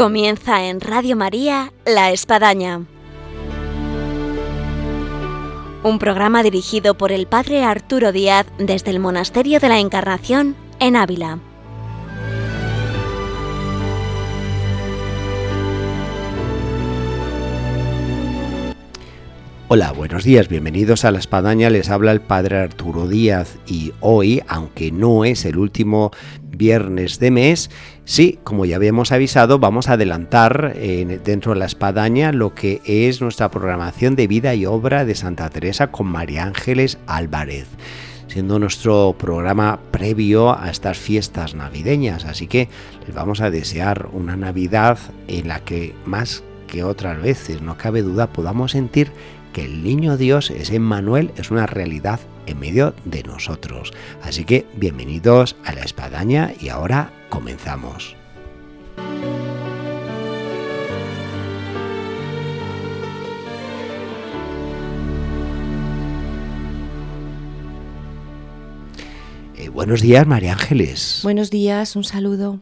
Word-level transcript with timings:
Comienza 0.00 0.64
en 0.64 0.80
Radio 0.80 1.14
María 1.14 1.74
La 1.84 2.10
Espadaña. 2.10 2.86
Un 5.82 5.98
programa 5.98 6.42
dirigido 6.42 6.96
por 6.96 7.12
el 7.12 7.26
Padre 7.26 7.64
Arturo 7.64 8.10
Díaz 8.10 8.46
desde 8.56 8.92
el 8.92 8.98
Monasterio 8.98 9.60
de 9.60 9.68
la 9.68 9.78
Encarnación 9.78 10.56
en 10.78 10.96
Ávila. 10.96 11.40
Hola, 19.68 19.92
buenos 19.92 20.24
días, 20.24 20.48
bienvenidos 20.48 21.04
a 21.04 21.12
La 21.12 21.20
Espadaña, 21.20 21.70
les 21.70 21.90
habla 21.90 22.10
el 22.10 22.20
Padre 22.22 22.58
Arturo 22.58 23.06
Díaz 23.06 23.58
y 23.68 23.92
hoy, 24.00 24.42
aunque 24.48 24.90
no 24.90 25.24
es 25.24 25.44
el 25.44 25.58
último 25.58 26.10
viernes 26.42 27.20
de 27.20 27.30
mes, 27.30 27.70
sí, 28.10 28.40
como 28.42 28.64
ya 28.64 28.74
habíamos 28.74 29.12
avisado, 29.12 29.60
vamos 29.60 29.88
a 29.88 29.92
adelantar 29.92 30.72
eh, 30.74 31.20
dentro 31.24 31.52
de 31.52 31.60
La 31.60 31.66
Espadaña 31.66 32.32
lo 32.32 32.54
que 32.54 32.82
es 32.84 33.20
nuestra 33.20 33.52
programación 33.52 34.16
de 34.16 34.26
vida 34.26 34.52
y 34.56 34.66
obra 34.66 35.04
de 35.04 35.14
Santa 35.14 35.48
Teresa 35.48 35.92
con 35.92 36.08
María 36.08 36.44
Ángeles 36.44 36.98
Álvarez 37.06 37.68
siendo 38.26 38.60
nuestro 38.60 39.16
programa 39.18 39.80
previo 39.90 40.56
a 40.56 40.70
estas 40.70 40.98
fiestas 40.98 41.56
navideñas. 41.56 42.24
Así 42.24 42.46
que 42.46 42.68
les 43.04 43.12
vamos 43.14 43.40
a 43.40 43.50
desear 43.50 44.08
una 44.12 44.36
Navidad 44.36 44.98
en 45.26 45.48
la 45.48 45.58
que 45.60 45.96
más 46.04 46.44
que 46.68 46.84
otras 46.84 47.20
veces, 47.20 47.60
no 47.60 47.76
cabe 47.76 48.02
duda, 48.02 48.28
podamos 48.28 48.70
sentir 48.70 49.10
que 49.52 49.64
el 49.64 49.82
niño 49.82 50.16
Dios, 50.16 50.50
ese 50.50 50.76
Emmanuel, 50.76 51.32
es 51.36 51.50
una 51.50 51.66
realidad 51.66 52.20
en 52.46 52.60
medio 52.60 52.94
de 53.04 53.24
nosotros. 53.24 53.92
Así 54.22 54.44
que 54.44 54.64
bienvenidos 54.76 55.56
a 55.64 55.72
la 55.72 55.82
espadaña 55.82 56.52
y 56.60 56.68
ahora 56.68 57.10
comenzamos. 57.30 58.14
Eh, 69.56 69.70
buenos 69.70 70.02
días, 70.02 70.26
María 70.26 70.52
Ángeles. 70.52 71.20
Buenos 71.22 71.50
días, 71.50 71.96
un 71.96 72.04
saludo. 72.04 72.60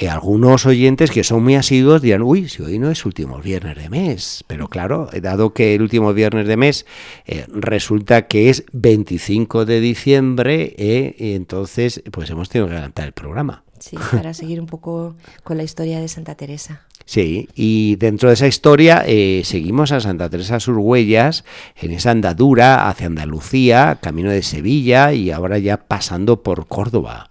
Eh, 0.00 0.08
algunos 0.08 0.64
oyentes 0.64 1.10
que 1.10 1.22
son 1.24 1.42
muy 1.42 1.56
asiduos 1.56 2.00
dirán, 2.00 2.22
uy, 2.22 2.48
si 2.48 2.62
hoy 2.62 2.78
no 2.78 2.90
es 2.90 3.04
último 3.04 3.38
viernes 3.38 3.76
de 3.76 3.90
mes. 3.90 4.42
Pero 4.46 4.68
claro, 4.68 5.10
dado 5.20 5.52
que 5.52 5.74
el 5.74 5.82
último 5.82 6.14
viernes 6.14 6.46
de 6.48 6.56
mes 6.56 6.86
eh, 7.26 7.44
resulta 7.48 8.26
que 8.26 8.48
es 8.48 8.64
25 8.72 9.66
de 9.66 9.80
diciembre, 9.80 10.74
eh, 10.78 11.34
entonces 11.34 12.02
pues 12.10 12.30
hemos 12.30 12.48
tenido 12.48 12.68
que 12.68 12.76
adelantar 12.76 13.08
el 13.08 13.12
programa. 13.12 13.62
Sí, 13.80 13.96
para 14.12 14.34
seguir 14.34 14.60
un 14.60 14.66
poco 14.66 15.16
con 15.42 15.56
la 15.56 15.62
historia 15.62 16.00
de 16.00 16.06
Santa 16.06 16.36
Teresa. 16.36 16.82
Sí, 17.06 17.48
y 17.56 17.96
dentro 17.96 18.28
de 18.28 18.34
esa 18.34 18.46
historia 18.46 19.04
seguimos 19.42 19.90
a 19.90 20.00
Santa 20.00 20.28
Teresa 20.30 20.60
sus 20.60 20.76
huellas 20.76 21.44
en 21.76 21.90
esa 21.90 22.12
andadura 22.12 22.88
hacia 22.88 23.06
Andalucía, 23.06 23.98
camino 24.00 24.30
de 24.30 24.42
Sevilla 24.42 25.12
y 25.12 25.32
ahora 25.32 25.58
ya 25.58 25.78
pasando 25.78 26.42
por 26.42 26.68
Córdoba 26.68 27.28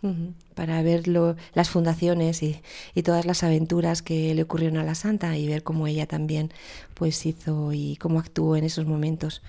para 0.60 0.84
ver 0.84 1.08
las 1.08 1.70
fundaciones 1.70 2.44
y, 2.44 2.60
todas 3.02 3.26
las 3.26 3.44
aventuras 3.44 4.02
que 4.02 4.36
le 4.36 4.44
ocurrieron 4.44 4.78
a 4.78 4.84
la 4.84 4.94
santa 4.94 5.38
y 5.38 5.48
ver 5.48 5.64
cómo 5.64 5.88
ella 5.88 6.06
también 6.06 6.52
pues 6.96 7.26
hizo 7.26 7.72
y 7.72 7.96
cómo 7.96 8.20
actuó 8.20 8.58
en 8.58 8.66
esos 8.66 8.86
momentos. 8.86 9.42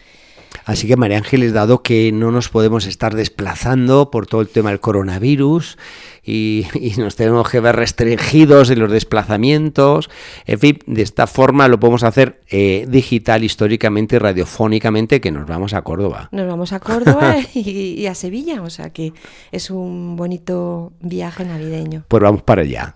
Así 0.64 0.86
que 0.86 0.96
María 0.96 1.18
Ángeles, 1.18 1.52
dado 1.52 1.82
que 1.82 2.12
no 2.12 2.30
nos 2.30 2.48
podemos 2.48 2.86
estar 2.86 3.16
desplazando 3.16 4.10
por 4.12 4.28
todo 4.28 4.40
el 4.40 4.48
tema 4.48 4.70
del 4.70 4.78
coronavirus 4.78 5.78
y, 6.24 6.66
nos 6.98 7.16
tenemos 7.16 7.48
que 7.48 7.60
ver 7.60 7.76
restringidos 7.76 8.70
en 8.70 8.78
los 8.78 8.90
desplazamientos, 8.90 10.10
en 10.46 10.58
fin, 10.58 10.78
de 10.86 11.02
esta 11.02 11.26
forma 11.26 11.66
lo 11.68 11.80
podemos 11.80 12.02
hacer 12.02 12.40
eh, 12.48 12.86
digital, 12.88 13.42
históricamente 13.42 14.18
radiofónicamente, 14.18 15.20
que 15.20 15.30
nos 15.30 15.46
vamos 15.46 15.72
a 15.72 15.82
Córdoba. 15.82 16.28
Nos 16.32 16.46
vamos 16.46 16.72
a 16.72 16.80
Córdoba 16.80 17.36
y, 17.54 18.06
a 18.06 18.14
Sevilla, 18.14 18.62
o 18.62 18.70
sea 18.70 18.90
que 18.90 19.12
es 19.50 19.70
un 19.70 20.16
bonito 20.16 20.92
viaje 21.00 21.44
navideño. 21.44 22.04
Pues 22.08 22.22
vamos 22.22 22.42
para 22.42 22.62
allá. 22.62 22.94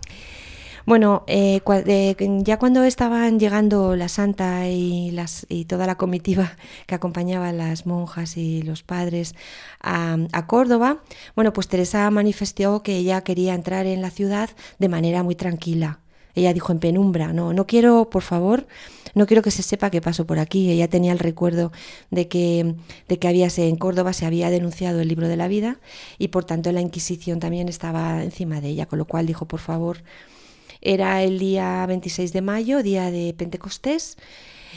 Bueno, 0.87 1.25
eh, 1.29 1.63
ya 2.43 2.59
cuando 2.59 2.85
estaban 2.85 3.41
llegando 3.41 3.97
la 3.97 4.09
santa 4.09 4.69
y, 4.69 5.11
las, 5.13 5.47
y 5.49 5.65
toda 5.65 5.87
la 5.87 5.95
comitiva 5.95 6.57
que 6.87 6.95
acompañaba 6.95 7.49
a 7.49 7.53
las 7.53 7.87
monjas 7.87 8.37
y 8.37 8.63
los 8.63 8.83
padres 8.83 9.35
a, 9.81 10.47
Córdoba, 10.47 10.99
bueno, 11.35 11.53
pues 11.55 11.69
Teresa 11.69 12.11
manifestó 12.11 12.83
que 12.83 12.97
ella 12.97 13.23
quería 13.23 13.55
entrar 13.55 13.87
en 13.87 14.03
la 14.03 14.11
ciudad 14.11 14.51
de 14.79 14.89
manera 14.91 15.23
muy 15.23 15.35
tranquila. 15.35 16.01
Ella 16.35 16.53
dijo 16.53 16.73
en 16.73 16.79
penumbra, 16.79 17.33
no, 17.33 17.53
no 17.53 17.67
quiero, 17.67 18.11
por 18.11 18.23
favor, 18.23 18.67
no 19.15 19.27
quiero 19.27 19.43
que 19.43 19.51
se 19.51 19.63
sepa 19.63 19.91
que 19.91 20.01
paso 20.01 20.27
por 20.27 20.39
aquí. 20.39 20.71
Ella 20.71 20.89
tenía 20.89 21.13
el 21.13 21.19
recuerdo 21.19 21.73
de 22.11 22.29
que, 22.29 22.75
de 23.09 23.19
que 23.19 23.29
había, 23.29 23.49
en 23.57 23.77
Córdoba 23.77 24.13
se 24.13 24.27
había 24.27 24.51
denunciado 24.51 25.01
el 25.01 25.09
libro 25.09 25.29
de 25.29 25.37
la 25.37 25.49
vida 25.49 25.79
y 26.19 26.29
por 26.29 26.45
tanto 26.45 26.73
la 26.73 26.81
Inquisición 26.81 27.41
también 27.41 27.69
estaba 27.69 28.23
encima 28.23 28.61
de 28.61 28.69
ella, 28.69 28.87
con 28.87 28.99
lo 28.99 29.07
cual 29.07 29.27
dijo, 29.27 29.47
por 29.47 29.61
favor, 29.61 30.03
era 30.81 31.23
el 31.23 31.39
día 31.39 31.85
26 31.87 32.33
de 32.33 32.43
mayo, 32.43 32.83
día 32.83 33.11
de 33.11 33.35
Pentecostés, 33.37 34.17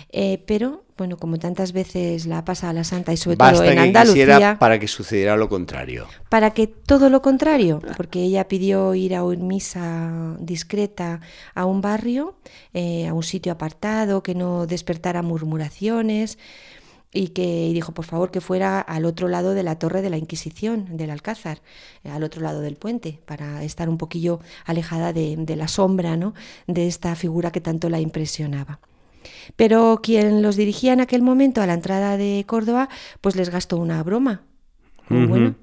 eh, 0.10 0.44
pero 0.46 0.84
bueno, 0.98 1.18
como 1.18 1.38
tantas 1.38 1.74
veces 1.74 2.26
la 2.26 2.44
pasa 2.44 2.70
a 2.70 2.74
la 2.74 2.84
Santa 2.84 3.14
y 3.14 3.18
sobre 3.18 3.38
todo 3.38 3.64
en 3.64 3.78
Andalucía. 3.78 4.58
para 4.60 4.80
que 4.80 4.88
sucediera 4.88 5.38
lo 5.38 5.48
contrario. 5.48 6.08
Para 6.30 6.52
que 6.52 6.66
todo 6.66 7.10
lo 7.10 7.22
contrario, 7.22 7.82
porque 7.96 8.24
ella 8.24 8.48
pidió 8.48 8.96
ir 8.96 9.14
a 9.14 9.24
una 9.24 9.44
misa 9.44 10.36
discreta 10.40 11.22
a 11.54 11.66
un 11.66 11.82
barrio, 11.82 12.36
eh, 12.74 13.08
a 13.08 13.14
un 13.14 13.24
sitio 13.24 13.52
apartado, 13.52 14.24
que 14.24 14.34
no 14.34 14.66
despertara 14.66 15.22
murmuraciones 15.22 16.40
y 17.14 17.30
que 17.30 17.72
dijo 17.74 17.94
por 17.94 18.06
favor 18.06 18.32
que 18.32 18.42
fuera 18.42 18.80
al 18.80 19.06
otro 19.06 19.28
lado 19.28 19.54
de 19.54 19.64
la 19.64 19.80
torre 19.80 20.02
de 20.02 20.10
la 20.10 20.18
Inquisición, 20.18 20.98
del 20.98 21.10
Alcázar, 21.10 21.62
eh, 22.04 22.10
al 22.10 22.24
otro 22.24 22.42
lado 22.42 22.62
del 22.62 22.76
puente, 22.76 23.20
para 23.26 23.64
estar 23.64 23.88
un 23.88 23.98
poquillo 23.98 24.40
alejada 24.66 25.14
de, 25.14 25.56
la 25.56 25.68
sombra 25.68 26.18
¿no? 26.18 26.34
de 26.68 26.88
esta 26.88 27.16
figura 27.16 27.52
que 27.52 27.62
tanto 27.62 27.90
la 27.90 28.00
impresionaba. 28.00 28.80
Pero 29.56 30.00
quien 30.02 30.42
los 30.42 30.56
dirigía 30.56 30.94
en 30.94 31.02
aquel 31.02 31.22
momento 31.22 31.62
a 31.62 31.68
la 31.68 31.74
entrada 31.74 32.18
de 32.18 32.44
Córdoba, 32.48 32.90
pues 33.22 33.36
les 33.36 33.50
gastó 33.50 33.78
una 33.78 34.02
broma. 34.04 34.44
bueno. 35.10 35.56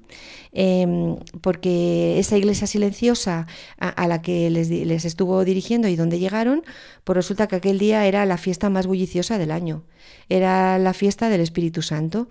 Em, 0.57 1.17
porque 1.41 2.17
esa 2.17 2.37
iglesia 2.37 2.65
silenciosa 2.65 3.45
a, 3.77 4.07
la 4.07 4.21
que 4.21 4.49
les, 4.49 4.69
les, 4.69 5.03
estuvo 5.03 5.43
dirigiendo 5.43 5.89
y 5.89 5.97
donde 5.97 6.17
llegaron, 6.17 6.63
pues 7.03 7.17
resulta 7.17 7.47
que 7.47 7.57
aquel 7.57 7.77
día 7.77 8.05
era 8.07 8.25
la 8.25 8.37
fiesta 8.37 8.69
más 8.69 8.87
bulliciosa 8.87 9.37
del 9.37 9.51
año, 9.51 9.83
era 10.29 10.79
la 10.79 10.93
fiesta 10.93 11.27
del 11.27 11.41
Espíritu 11.41 11.81
Santo. 11.81 12.29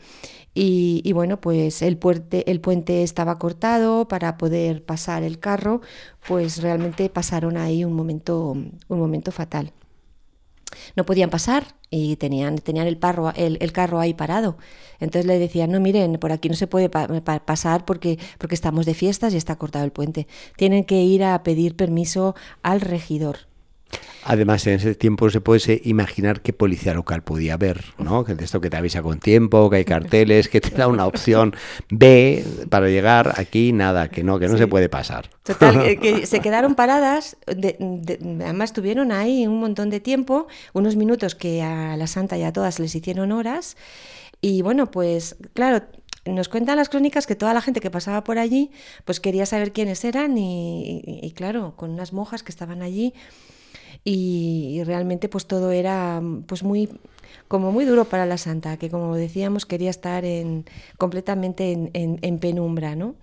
Y, 0.54 1.12
bueno, 1.12 1.40
pues 1.40 1.82
el, 1.82 1.98
puente, 1.98 2.50
el 2.50 2.60
puente 2.60 3.02
estaba 3.02 3.38
cortado 3.38 4.08
para 4.08 4.38
poder 4.38 4.84
pasar 4.84 5.22
el 5.24 5.38
carro, 5.38 5.82
pues 6.26 6.62
realmente 6.62 7.10
pasaron 7.10 7.56
ahí 7.56 7.84
un 7.84 7.92
momento, 7.92 8.52
un 8.52 8.98
momento 8.98 9.32
fatal 9.32 9.72
no 10.96 11.04
podían 11.04 11.30
pasar 11.30 11.74
y 11.90 12.16
tenían, 12.16 12.58
tenían 12.58 12.86
el, 12.86 12.96
parro, 12.96 13.32
el, 13.36 13.72
carro 13.72 14.00
ahí 14.00 14.14
parado. 14.14 14.56
Entonces 15.00 15.26
le 15.26 15.38
decían, 15.38 15.70
no, 15.70 15.80
miren, 15.80 16.18
por 16.18 16.32
aquí 16.32 16.48
no 16.48 16.54
se 16.54 16.66
puede 16.66 16.88
pasar 16.88 17.84
porque, 17.84 18.18
porque 18.38 18.54
estamos 18.54 18.86
de 18.86 18.94
fiestas 18.94 19.34
y 19.34 19.36
está 19.36 19.56
cortado 19.56 19.84
el 19.84 19.92
puente. 19.92 20.26
Tienen 20.56 20.84
que 20.84 21.02
ir 21.02 21.24
a 21.24 21.42
pedir 21.42 21.76
permiso 21.76 22.34
al 22.62 22.80
regidor. 22.80 23.53
Además, 24.26 24.66
en 24.66 24.74
ese 24.74 24.94
tiempo 24.94 25.28
se 25.28 25.42
puede 25.42 25.82
imaginar 25.84 26.40
qué 26.40 26.54
policía 26.54 26.94
local 26.94 27.22
podía 27.22 27.54
haber, 27.54 27.84
¿no? 27.98 28.24
Que 28.24 28.34
de 28.34 28.44
esto 28.44 28.58
que 28.60 28.70
te 28.70 28.76
avisa 28.78 29.02
con 29.02 29.20
tiempo, 29.20 29.68
que 29.68 29.76
hay 29.76 29.84
carteles, 29.84 30.48
que 30.48 30.62
te 30.62 30.70
da 30.70 30.88
una 30.88 31.06
opción 31.06 31.54
B 31.90 32.42
para 32.70 32.88
llegar 32.88 33.34
aquí, 33.36 33.72
nada, 33.72 34.08
que 34.08 34.24
no, 34.24 34.38
que 34.38 34.48
no 34.48 34.56
se 34.56 34.66
puede 34.66 34.88
pasar. 34.88 35.28
Total, 35.42 35.98
que 36.00 36.26
se 36.26 36.40
quedaron 36.40 36.74
paradas, 36.74 37.36
además 37.46 38.70
estuvieron 38.70 39.12
ahí 39.12 39.46
un 39.46 39.60
montón 39.60 39.90
de 39.90 40.00
tiempo, 40.00 40.46
unos 40.72 40.96
minutos 40.96 41.34
que 41.34 41.62
a 41.62 41.94
la 41.98 42.06
Santa 42.06 42.38
y 42.38 42.44
a 42.44 42.52
todas 42.52 42.78
les 42.78 42.94
hicieron 42.94 43.30
horas, 43.30 43.76
y 44.40 44.62
bueno, 44.62 44.90
pues 44.90 45.36
claro, 45.52 45.84
nos 46.24 46.48
cuentan 46.48 46.76
las 46.76 46.88
crónicas 46.88 47.26
que 47.26 47.34
toda 47.34 47.52
la 47.52 47.60
gente 47.60 47.80
que 47.80 47.90
pasaba 47.90 48.24
por 48.24 48.38
allí, 48.38 48.70
pues 49.04 49.20
quería 49.20 49.44
saber 49.44 49.72
quiénes 49.72 50.02
eran 50.06 50.38
y, 50.38 51.02
y 51.04 51.30
claro, 51.32 51.74
con 51.76 51.90
unas 51.90 52.14
monjas 52.14 52.42
que 52.42 52.50
estaban 52.50 52.80
allí 52.80 53.12
y, 54.02 54.82
realmente 54.84 55.28
pues 55.28 55.46
todo 55.46 55.70
era 55.70 56.22
pues 56.46 56.62
muy 56.62 56.88
como 57.48 57.72
muy 57.72 57.84
duro 57.84 58.04
para 58.04 58.26
la 58.26 58.38
santa, 58.38 58.76
que 58.76 58.90
como 58.90 59.14
decíamos 59.16 59.66
quería 59.66 59.90
estar 59.90 60.24
en, 60.24 60.64
completamente 60.98 61.72
en, 61.72 61.90
en, 61.92 62.38
penumbra, 62.38 62.96
¿no? 62.96 63.14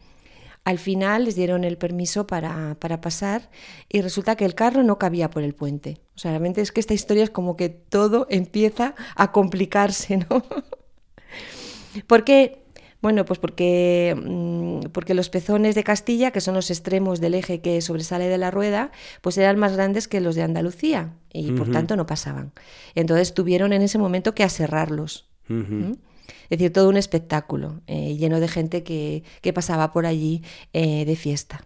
Al 0.63 0.77
final 0.77 1.25
les 1.25 1.35
dieron 1.35 1.63
el 1.63 1.77
permiso 1.77 2.27
para, 2.27 2.75
para, 2.79 3.01
pasar 3.01 3.50
y 3.89 4.01
resulta 4.01 4.35
que 4.35 4.45
el 4.45 4.53
carro 4.53 4.83
no 4.83 5.00
cabía 5.00 5.29
por 5.31 5.41
el 5.41 5.56
puente. 5.56 5.97
O 6.15 6.19
sea, 6.19 6.31
realmente 6.31 6.62
es 6.62 6.71
que 6.71 6.79
esta 6.79 6.94
historia 6.94 7.23
es 7.23 7.31
como 7.31 7.57
que 7.57 7.69
todo 7.69 8.27
empieza 8.29 8.94
a 9.15 9.31
complicarse, 9.31 10.18
¿no? 10.18 10.44
Porque 12.07 12.60
Bueno, 13.01 13.25
pues 13.25 13.39
porque, 13.39 14.15
mm, 14.15 14.92
porque 14.92 15.13
los 15.13 15.30
pezones 15.30 15.75
de 15.75 15.83
Castilla, 15.83 16.31
que 16.31 16.42
son 16.42 16.53
los 16.53 16.69
extremos 16.69 17.19
del 17.19 17.33
eje 17.33 17.59
que 17.62 17.81
sobresale 17.81 18.27
de 18.27 18.38
la 18.38 18.51
rueda, 18.51 18.92
pues 19.21 19.38
eran 19.38 19.57
más 19.57 19.74
grandes 19.74 20.07
que 20.07 20.21
los 20.21 20.36
de 20.36 20.44
Andalucía 20.44 21.15
y 21.33 21.51
por 21.51 21.71
tanto 21.71 21.95
no 21.95 22.06
pasaban. 22.06 22.51
Entonces 22.94 23.33
tuvieron 23.33 23.74
en 23.74 23.81
ese 23.81 23.98
momento 23.98 24.36
que 24.36 24.44
aserrarlos. 24.44 25.27
Es 25.50 26.57
decir, 26.59 26.71
todo 26.71 26.88
un 26.88 26.98
espectáculo 26.98 27.81
eh, 27.88 28.15
lleno 28.18 28.39
de 28.39 28.48
gente 28.48 28.83
que, 28.83 29.24
pasaba 29.54 29.92
por 29.92 30.06
allí 30.06 30.44
eh, 30.74 31.04
de 31.06 31.15
fiesta. 31.15 31.65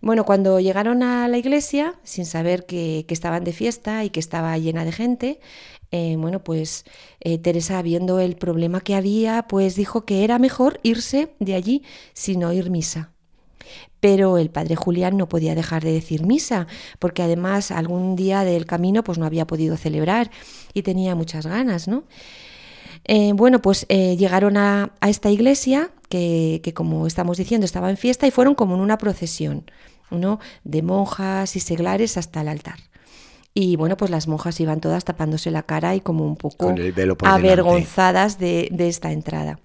Bueno, 0.00 0.24
cuando 0.24 0.60
llegaron 0.60 1.02
a 1.02 1.28
la 1.28 1.38
iglesia, 1.38 1.94
sin 2.04 2.24
saber 2.24 2.66
que, 2.66 3.04
estaban 3.08 3.44
de 3.44 3.52
fiesta 3.52 4.04
y 4.04 4.10
que 4.10 4.20
estaba 4.20 4.56
llena 4.58 4.84
de 4.84 4.92
gente, 4.92 5.40
eh, 5.90 6.16
bueno, 6.18 6.44
pues 6.44 6.84
Teresa, 7.42 7.80
viendo 7.82 8.20
el 8.20 8.36
problema 8.36 8.80
que 8.80 8.94
había, 8.94 9.46
pues 9.48 9.74
dijo 9.74 10.04
que 10.04 10.24
era 10.24 10.38
mejor 10.38 10.80
irse 10.82 11.34
de 11.40 11.54
allí 11.54 11.82
sin 12.12 12.44
oír 12.44 12.70
misa. 12.70 13.12
Pero 14.00 14.38
el 14.38 14.50
padre 14.50 14.76
Julián 14.76 15.16
no 15.16 15.28
podía 15.28 15.54
dejar 15.54 15.82
de 15.82 15.92
decir 15.92 16.24
misa, 16.24 16.66
porque 16.98 17.22
además 17.22 17.70
algún 17.70 18.14
día 18.14 18.44
del 18.44 18.66
camino 18.66 19.02
pues 19.02 19.18
no 19.18 19.26
había 19.26 19.46
podido 19.46 19.76
celebrar 19.76 20.30
y 20.74 20.82
tenía 20.82 21.14
muchas 21.14 21.46
ganas, 21.46 21.88
¿no? 21.88 22.04
Eh, 23.04 23.32
bueno, 23.34 23.60
pues 23.60 23.86
eh, 23.88 24.16
llegaron 24.16 24.56
a, 24.56 24.92
esta 25.00 25.30
iglesia, 25.30 25.90
que, 26.08 26.72
como 26.74 27.06
estamos 27.06 27.36
diciendo 27.36 27.64
estaba 27.64 27.90
en 27.90 27.96
fiesta, 27.96 28.26
y 28.26 28.30
fueron 28.30 28.54
como 28.54 28.74
en 28.74 28.80
una 28.80 28.98
procesión, 28.98 29.70
¿no? 30.10 30.40
De 30.64 30.82
monjas 30.82 31.56
y 31.56 31.60
seglares 31.60 32.16
hasta 32.16 32.40
el 32.40 32.48
altar. 32.48 32.78
Y 33.54 33.76
bueno, 33.76 33.96
pues 33.96 34.10
las 34.10 34.28
monjas 34.28 34.60
iban 34.60 34.80
todas 34.80 35.04
tapándose 35.04 35.50
la 35.50 35.64
cara 35.64 35.94
y 35.94 36.00
como 36.00 36.24
un 36.24 36.36
poco 36.36 36.72
avergonzadas 37.24 38.38
de, 38.38 38.70
esta 38.78 39.12
entrada. 39.12 39.58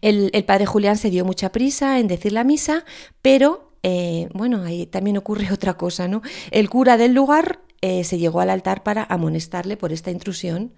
El, 0.00 0.30
padre 0.44 0.66
Julián 0.66 0.96
se 0.96 1.10
dio 1.10 1.24
mucha 1.24 1.52
prisa 1.52 1.98
en 1.98 2.08
decir 2.08 2.32
la 2.32 2.44
misa, 2.44 2.84
pero 3.22 3.72
eh, 3.82 4.28
bueno, 4.34 4.62
ahí 4.62 4.86
también 4.86 5.16
ocurre 5.16 5.48
otra 5.52 5.74
cosa, 5.74 6.08
¿no? 6.08 6.22
El 6.50 6.68
cura 6.68 6.96
del 6.96 7.14
lugar 7.14 7.60
se 7.80 8.16
llegó 8.16 8.40
al 8.40 8.50
altar 8.50 8.84
para 8.84 9.02
amonestarle 9.02 9.76
por 9.76 9.92
esta 9.92 10.12
intrusión 10.12 10.72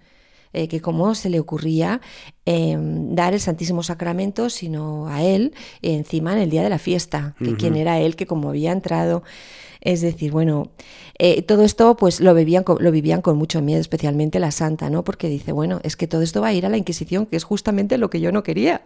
eh, 0.55 0.69
que 0.69 0.79
cómo 0.79 1.15
se 1.15 1.29
le 1.29 1.39
ocurría 1.39 1.99
em, 2.45 3.13
dar 3.13 3.33
el 3.33 3.41
Santísimo 3.41 3.83
Sacramento, 3.83 4.49
sino 4.49 5.07
a 5.09 5.21
él, 5.21 5.53
encima 5.81 6.31
en 6.31 6.39
el 6.39 6.49
día 6.49 6.63
de 6.63 6.69
la 6.69 6.79
fiesta, 6.79 7.35
que 7.43 7.55
quién 7.57 7.75
era 7.75 7.99
él, 7.99 8.15
que 8.15 8.25
como 8.25 8.49
había 8.49 8.71
entrado. 8.71 9.21
Es 9.81 9.99
decir, 9.99 10.31
bueno, 10.31 10.71
eh, 11.19 11.41
todo 11.41 11.63
esto 11.63 11.97
pues 11.97 12.21
lo 12.21 12.33
vivían, 12.33 12.63
con, 12.63 12.81
lo 12.81 12.89
vivían 12.89 13.21
con 13.21 13.37
mucho 13.37 13.61
miedo, 13.61 13.81
especialmente 13.81 14.39
la 14.39 14.51
santa, 14.51 14.89
¿no? 14.89 15.03
Porque 15.03 15.27
dice, 15.27 15.51
bueno, 15.51 15.81
es 15.83 15.97
que 15.97 16.07
todo 16.07 16.21
esto 16.21 16.39
va 16.39 16.47
a 16.47 16.53
ir 16.53 16.65
a 16.65 16.69
la 16.69 16.77
Inquisición, 16.77 17.25
que 17.25 17.35
es 17.35 17.43
justamente 17.43 17.97
lo 17.97 18.09
que 18.09 18.21
yo 18.21 18.31
no 18.31 18.41
quería, 18.41 18.81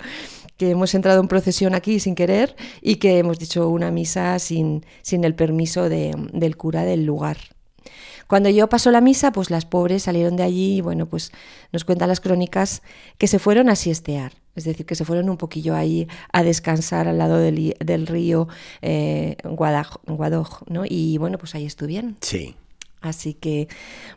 que 0.58 0.72
hemos 0.72 0.96
entrado 0.96 1.22
en 1.22 1.28
procesión 1.28 1.76
aquí 1.76 2.00
sin 2.00 2.16
querer 2.16 2.56
y 2.82 2.96
que 2.96 3.20
hemos 3.20 3.38
dicho 3.38 3.70
una 3.70 3.92
misa 3.92 4.40
sin, 4.40 4.86
sin 5.04 5.24
el 5.24 5.36
permiso 5.36 5.88
del 5.88 6.58
cura 6.58 6.84
del 6.84 7.06
lugar. 7.06 7.38
Cuando 8.30 8.50
yo 8.50 8.70
pasó 8.70 8.92
la 8.92 9.02
misa, 9.02 9.32
pues 9.32 9.50
las 9.50 9.66
pobres 9.66 10.04
salieron 10.04 10.36
de 10.36 10.44
allí 10.44 10.76
y 10.76 10.82
bueno, 10.82 11.08
pues 11.08 11.32
nos 11.72 11.84
cuentan 11.84 12.10
las 12.10 12.20
crónicas 12.20 12.84
que 13.18 13.26
se 13.26 13.40
fueron 13.40 13.70
a 13.70 13.76
siestear. 13.76 14.34
Es 14.56 14.66
decir, 14.66 14.86
que 14.86 14.94
se 14.94 15.04
fueron 15.04 15.32
un 15.32 15.38
poquillo 15.38 15.76
ahí 15.76 16.08
a 16.32 16.44
descansar 16.44 17.08
al 17.08 17.18
lado 17.18 17.40
del, 17.40 18.06
río 18.06 18.48
eh, 18.84 19.36
Guadoj, 19.44 20.62
¿no? 20.68 20.84
Y 20.88 21.18
bueno, 21.18 21.40
pues 21.40 21.56
ahí 21.56 21.66
estuvieron. 21.66 22.18
Sí. 22.22 22.56
Así 23.02 23.34
que, 23.34 23.68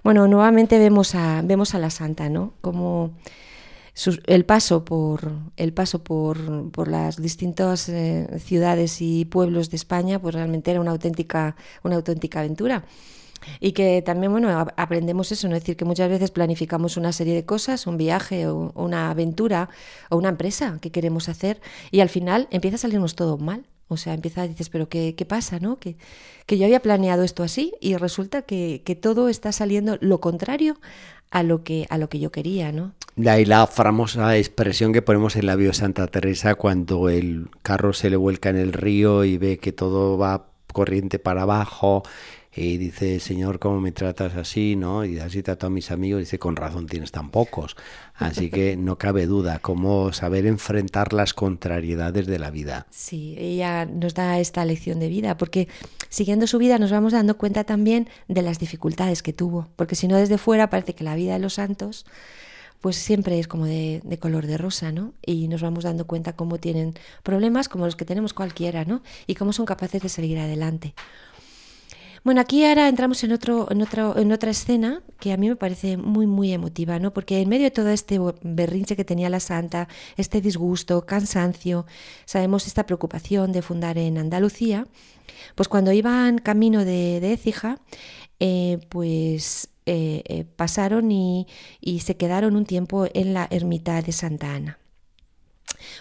bueno, 0.05 0.29
nuevamente 0.29 0.79
vemos 0.79 1.15
a, 1.15 1.41
vemos 1.43 1.75
a 1.75 1.79
la 1.79 1.89
santa, 1.89 2.29
¿no? 2.29 2.53
Como 2.61 3.13
el 4.27 4.45
paso 4.45 4.85
por 4.85 5.33
el 5.57 5.73
paso 5.73 6.05
por, 6.05 6.71
por 6.71 6.89
las 6.89 7.17
distintas 7.17 7.89
eh, 7.89 8.29
ciudades 8.45 9.01
y 9.01 9.25
pueblos 9.25 9.71
de 9.71 9.77
España, 9.77 10.21
pues 10.21 10.35
realmente 10.35 10.71
era 10.71 10.83
una 10.83 10.91
auténtica, 10.91 11.57
una 11.83 11.97
auténtica 11.97 12.41
aventura. 12.41 12.85
Y 13.61 13.73
que 13.73 14.03
también, 14.03 14.33
bueno, 14.33 14.67
aprendemos 14.77 15.33
eso, 15.33 15.49
¿no? 15.49 15.57
Es 15.57 15.63
decir, 15.63 15.77
que 15.77 15.85
muchas 15.85 16.09
veces 16.09 16.31
planificamos 16.31 16.97
una 16.97 17.13
serie 17.13 17.35
de 17.35 17.45
cosas, 17.45 17.87
un 17.87 17.97
viaje 17.97 18.47
o 18.47 18.73
una 18.75 19.11
aventura 19.11 19.69
o 20.11 20.17
una 20.17 20.31
empresa 20.31 20.79
que 20.81 20.91
queremos 20.91 21.29
hacer 21.29 21.61
y 21.91 22.01
al 22.01 22.09
final 22.09 22.49
empieza 22.51 22.77
a 22.77 22.79
salirnos 22.79 23.15
todo 23.15 23.39
mal. 23.39 23.67
O 23.89 23.99
sea, 23.99 24.15
empieza, 24.15 24.47
dices, 24.49 24.71
pero 24.71 24.89
¿qué, 24.89 25.15
qué 25.15 25.27
pasa, 25.27 25.59
no? 25.61 25.79
Que, 25.79 25.97
que, 26.47 26.57
yo 26.57 26.65
había 26.65 26.81
planeado 26.81 27.25
esto 27.25 27.43
así 27.43 27.75
y 27.79 27.97
resulta 27.97 28.41
que, 28.41 28.81
que, 28.87 28.97
todo 28.97 29.29
está 29.29 29.53
saliendo 29.53 29.99
lo 30.01 30.19
contrario 30.19 30.81
a 31.31 31.43
lo 31.43 31.63
que, 31.63 31.87
a 31.91 31.99
lo 31.99 32.09
que 32.09 32.19
yo 32.19 32.33
quería, 32.33 32.73
¿no? 32.73 32.95
De 33.17 33.29
ahí 33.29 33.45
la 33.45 33.67
famosa 33.67 34.39
expresión 34.39 34.95
que 34.95 35.03
ponemos 35.03 35.37
en 35.37 35.45
la 35.45 35.57
bio 35.57 35.75
Santa 35.75 36.07
Teresa 36.07 36.55
cuando 36.55 37.11
el 37.11 37.51
carro 37.63 37.93
se 37.93 38.09
le 38.09 38.17
vuelca 38.17 38.49
en 38.49 38.57
el 38.57 38.73
río 38.73 39.25
y 39.25 39.37
ve 39.37 39.59
que 39.59 39.73
todo 39.73 40.17
va 40.17 40.47
corriente 40.73 41.19
para 41.19 41.43
abajo 41.43 42.03
y 42.55 42.77
dice, 42.77 43.19
Señor, 43.19 43.59
¿cómo 43.59 43.81
me 43.81 43.93
tratas 43.93 44.37
así? 44.37 44.77
¿no? 44.77 45.05
Y 45.05 45.19
así 45.19 45.43
trato 45.43 45.67
a 45.67 45.71
mis 45.71 45.91
amigos, 45.91 46.21
dice, 46.21 46.39
con 46.39 46.57
razón 46.57 46.87
tienes 46.87 47.11
tan 47.11 47.31
pocos. 47.31 47.77
Así 48.15 48.51
que 48.51 48.77
no 48.79 48.99
cabe 48.99 49.27
duda, 49.27 49.59
cómo 49.61 50.13
saber 50.13 50.47
enfrentar 50.47 51.15
las 51.15 51.33
contrariedades 51.33 52.27
de 52.27 52.39
la 52.39 52.51
vida. 52.51 52.87
Sí, 52.91 53.35
ella 53.39 53.87
nos 53.87 54.15
da 54.15 54.39
esta 54.39 54.65
lección 54.67 55.01
de 55.01 55.09
vida, 55.09 55.39
porque 55.39 55.69
siguiendo 56.11 56.47
su 56.47 56.59
vida 56.59 56.79
nos 56.79 56.91
vamos 56.91 57.15
dando 57.15 57.39
cuenta 57.39 57.65
también 57.65 58.09
de 58.29 58.43
las 58.43 58.59
dificultades 58.59 59.23
que 59.23 59.33
tuvo, 59.33 59.69
porque 59.77 59.95
si 59.95 60.07
no 60.07 60.17
desde 60.17 60.37
fuera 60.37 60.69
parece 60.69 60.95
que 60.95 61.05
la 61.05 61.15
vida 61.15 61.33
de 61.33 61.39
los 61.39 61.55
santos 61.55 62.05
pues 62.83 62.97
siempre 62.97 63.39
es 63.39 63.47
como 63.47 63.65
de, 63.65 64.01
de, 64.03 64.19
color 64.19 64.49
de 64.49 64.59
rosa, 64.59 64.91
¿no? 64.91 65.15
Y 65.25 65.47
nos 65.47 65.63
vamos 65.63 65.85
dando 65.85 66.05
cuenta 66.09 66.35
cómo 66.35 66.59
tienen 66.59 66.95
problemas 67.23 67.69
como 67.69 67.85
los 67.87 67.95
que 67.95 68.05
tenemos 68.05 68.35
cualquiera, 68.35 68.85
¿no? 68.85 69.03
Y 69.29 69.37
cómo 69.37 69.53
son 69.53 69.67
capaces 69.67 70.03
de 70.03 70.09
salir 70.09 70.37
adelante. 70.41 70.93
Bueno, 72.25 72.41
aquí 72.41 72.65
ahora 72.65 72.89
entramos 72.89 73.25
en, 73.25 73.33
otro, 73.33 73.67
en, 73.71 73.83
otro, 73.83 74.17
en 74.17 74.31
otra 74.31 74.53
escena 74.53 75.03
que 75.19 75.33
a 75.33 75.37
mí 75.37 75.49
me 75.49 75.57
parece 75.57 75.97
muy, 75.97 76.29
muy 76.29 76.53
emotiva, 76.53 77.01
¿no? 77.01 77.13
Porque 77.13 77.41
en 77.41 77.49
medio 77.49 77.65
de 77.65 77.73
todo 77.73 77.89
este 77.89 78.21
berrinche 78.43 78.95
que 78.95 79.05
tenía 79.05 79.29
la 79.29 79.41
santa, 79.41 79.89
este 80.17 80.41
disgusto, 80.41 81.05
cansancio, 81.05 81.85
sabemos 82.25 82.69
esta 82.69 82.87
preocupación 82.87 83.51
de 83.51 83.61
fundar 83.61 83.99
en 83.99 84.19
Andalucía, 84.19 84.87
pues 85.57 85.69
cuando 85.69 85.91
iban 85.91 86.39
camino 86.39 86.85
de, 86.85 87.19
de 87.19 87.33
Écija, 87.33 87.81
eh, 88.39 88.79
pues 88.89 89.69
eh, 89.87 90.23
eh, 90.27 90.45
pasaron 90.45 91.11
y, 91.11 91.49
y 91.81 92.01
se 92.01 92.17
quedaron 92.17 92.55
un 92.55 92.67
tiempo 92.67 93.09
en 93.15 93.35
la 93.35 93.49
ermita 93.51 94.01
de 94.01 94.13
Santa 94.13 94.55
Ana. 94.55 94.79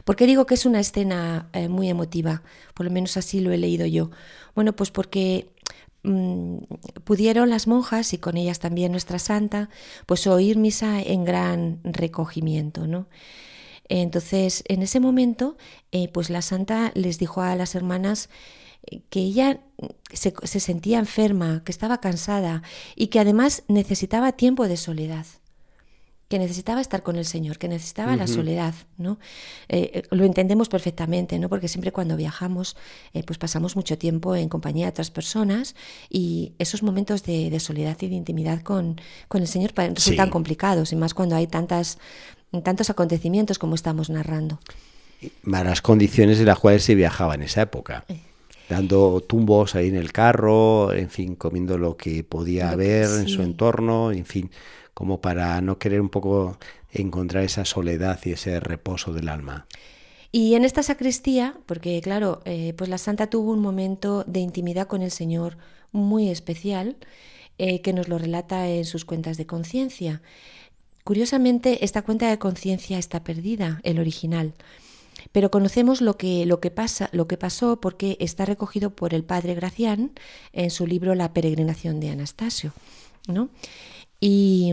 ¿Por 0.06 0.16
qué 0.16 0.28
digo 0.28 0.46
que 0.46 0.54
es 0.54 0.68
una 0.68 0.80
escena 0.80 1.50
muy 1.70 1.90
emotiva? 1.90 2.44
Por 2.76 2.86
lo 2.86 2.92
menos 2.92 3.18
así 3.18 3.40
lo 3.40 3.52
he 3.52 3.58
leído 3.58 3.88
yo. 3.88 4.12
Bueno, 4.54 4.76
pues 4.76 4.92
porque 4.92 5.50
Mm, 6.04 6.58
pudieron 7.04 7.50
las 7.50 7.68
monjas 7.68 8.14
y 8.14 8.18
con 8.18 8.38
ellas 8.38 8.60
también 8.60 8.92
nuestra 8.92 9.20
santa, 9.20 9.70
pues 10.08 10.26
oír 10.26 10.58
misa 10.58 11.02
en 11.02 11.26
gran 11.26 11.80
recogimiento, 11.84 12.88
¿no? 12.88 13.08
Entonces, 13.90 14.64
en 14.68 14.82
ese 14.82 15.00
momento, 15.00 15.58
eh, 15.92 16.08
pues 16.10 16.30
la 16.30 16.42
santa 16.42 16.92
les 16.96 17.20
dijo 17.20 17.42
a 17.42 17.56
las 17.56 17.76
hermanas 17.76 18.30
eh, 18.90 19.02
que 19.10 19.20
ella 19.20 19.62
se, 20.12 20.34
se 20.44 20.60
sentía 20.60 21.00
enferma, 21.00 21.64
que 21.66 21.72
estaba 21.72 22.00
cansada 22.00 22.64
y 22.96 23.08
que 23.08 23.20
además 23.20 23.64
necesitaba 23.68 24.32
tiempo 24.32 24.68
de 24.68 24.78
soledad 24.78 25.26
que 26.32 26.40
necesitaba 26.40 26.80
estar 26.80 27.04
con 27.04 27.18
el 27.18 27.26
Señor, 27.26 27.58
que 27.58 27.68
necesitaba 27.68 28.16
la 28.16 28.26
soledad, 28.26 28.74
¿no? 28.98 29.20
Eh, 29.68 29.92
eh, 29.96 30.04
lo 30.12 30.24
entendemos 30.24 30.70
perfectamente, 30.70 31.38
¿no? 31.40 31.50
Porque 31.50 31.68
siempre 31.68 31.92
cuando 31.92 32.16
viajamos, 32.16 32.78
eh, 33.14 33.22
pues 33.24 33.38
pasamos 33.38 33.76
mucho 33.76 33.98
tiempo 33.98 34.34
en 34.38 34.48
compañía 34.48 34.86
de 34.86 34.92
otras 34.92 35.12
personas 35.12 35.76
y 36.10 36.54
esos 36.58 36.84
momentos 36.84 37.24
de, 37.24 37.60
soledad 37.60 37.98
y 38.00 38.08
de 38.08 38.16
intimidad 38.16 38.62
con, 38.62 38.96
con 39.28 39.42
el 39.42 39.48
Señor 39.50 39.74
resultan 39.76 40.30
complicados, 40.30 40.94
y 40.94 40.96
más 40.96 41.14
cuando 41.14 41.36
hay 41.36 41.48
tantas, 41.48 41.98
tantos 42.64 42.90
acontecimientos 42.90 43.60
como 43.60 43.76
estamos 43.76 44.10
narrando. 44.10 44.58
Malas 45.44 45.82
condiciones 45.82 46.40
en 46.40 46.46
las 46.46 46.60
cuales 46.60 46.82
se 46.82 46.96
viajaba 46.96 47.36
en 47.36 47.42
esa 47.42 47.64
época 47.64 48.06
dando 48.70 49.20
tumbos 49.20 49.76
ahí 49.76 49.90
en 49.90 49.96
el 49.96 50.14
carro, 50.14 50.94
en 50.94 51.10
fin, 51.10 51.36
comiendo 51.36 51.78
lo 51.78 51.98
que 51.98 52.24
podía 52.24 52.70
haber 52.70 53.10
en 53.20 53.28
su 53.28 53.42
entorno, 53.42 54.14
en 54.14 54.24
fin, 54.24 54.50
como 54.94 55.22
para 55.22 55.62
no 55.62 55.78
querer 55.78 56.02
un 56.02 56.10
poco 56.10 56.58
encontrar 56.92 57.44
esa 57.44 57.66
soledad 57.66 58.20
y 58.26 58.34
ese 58.34 58.60
reposo 58.60 59.14
del 59.14 59.30
alma. 59.30 59.68
Y 60.32 60.56
en 60.56 60.64
esta 60.64 60.84
sacristía, 60.84 61.56
porque 61.66 62.00
claro, 62.02 62.42
eh, 62.46 62.74
pues 62.78 62.90
la 62.90 62.98
santa 62.98 63.28
tuvo 63.30 63.52
un 63.52 63.60
momento 63.60 64.24
de 64.26 64.40
intimidad 64.40 64.88
con 64.88 65.02
el 65.02 65.12
Señor 65.12 65.58
muy 65.92 66.30
especial, 66.30 66.96
eh, 67.58 67.82
que 67.82 67.94
nos 67.94 68.08
lo 68.08 68.18
relata 68.18 68.68
en 68.70 68.86
sus 68.86 69.04
cuentas 69.04 69.38
de 69.38 69.46
conciencia. 69.46 70.22
Curiosamente, 71.04 71.84
esta 71.84 72.02
cuenta 72.02 72.30
de 72.30 72.40
conciencia 72.40 72.98
está 72.98 73.24
perdida, 73.24 73.82
el 73.84 74.00
original. 74.00 74.54
Pero 75.34 75.52
conocemos 75.52 76.02
lo 76.02 76.18
que, 76.18 76.46
lo 76.46 76.60
que, 76.60 76.72
pasa, 76.72 77.10
lo 77.12 77.28
que 77.28 77.38
pasó 77.38 77.80
porque 77.82 78.18
está 78.20 78.46
recogido 78.46 78.92
por 78.92 79.14
el 79.14 79.24
padre 79.24 79.54
Gracián 79.54 80.12
en 80.54 80.72
su 80.72 80.88
libro 80.88 81.14
La 81.14 81.34
peregrinación 81.34 82.00
de 82.00 82.10
Anastasio. 82.10 82.74
¿no? 83.28 83.50
Y, 84.24 84.72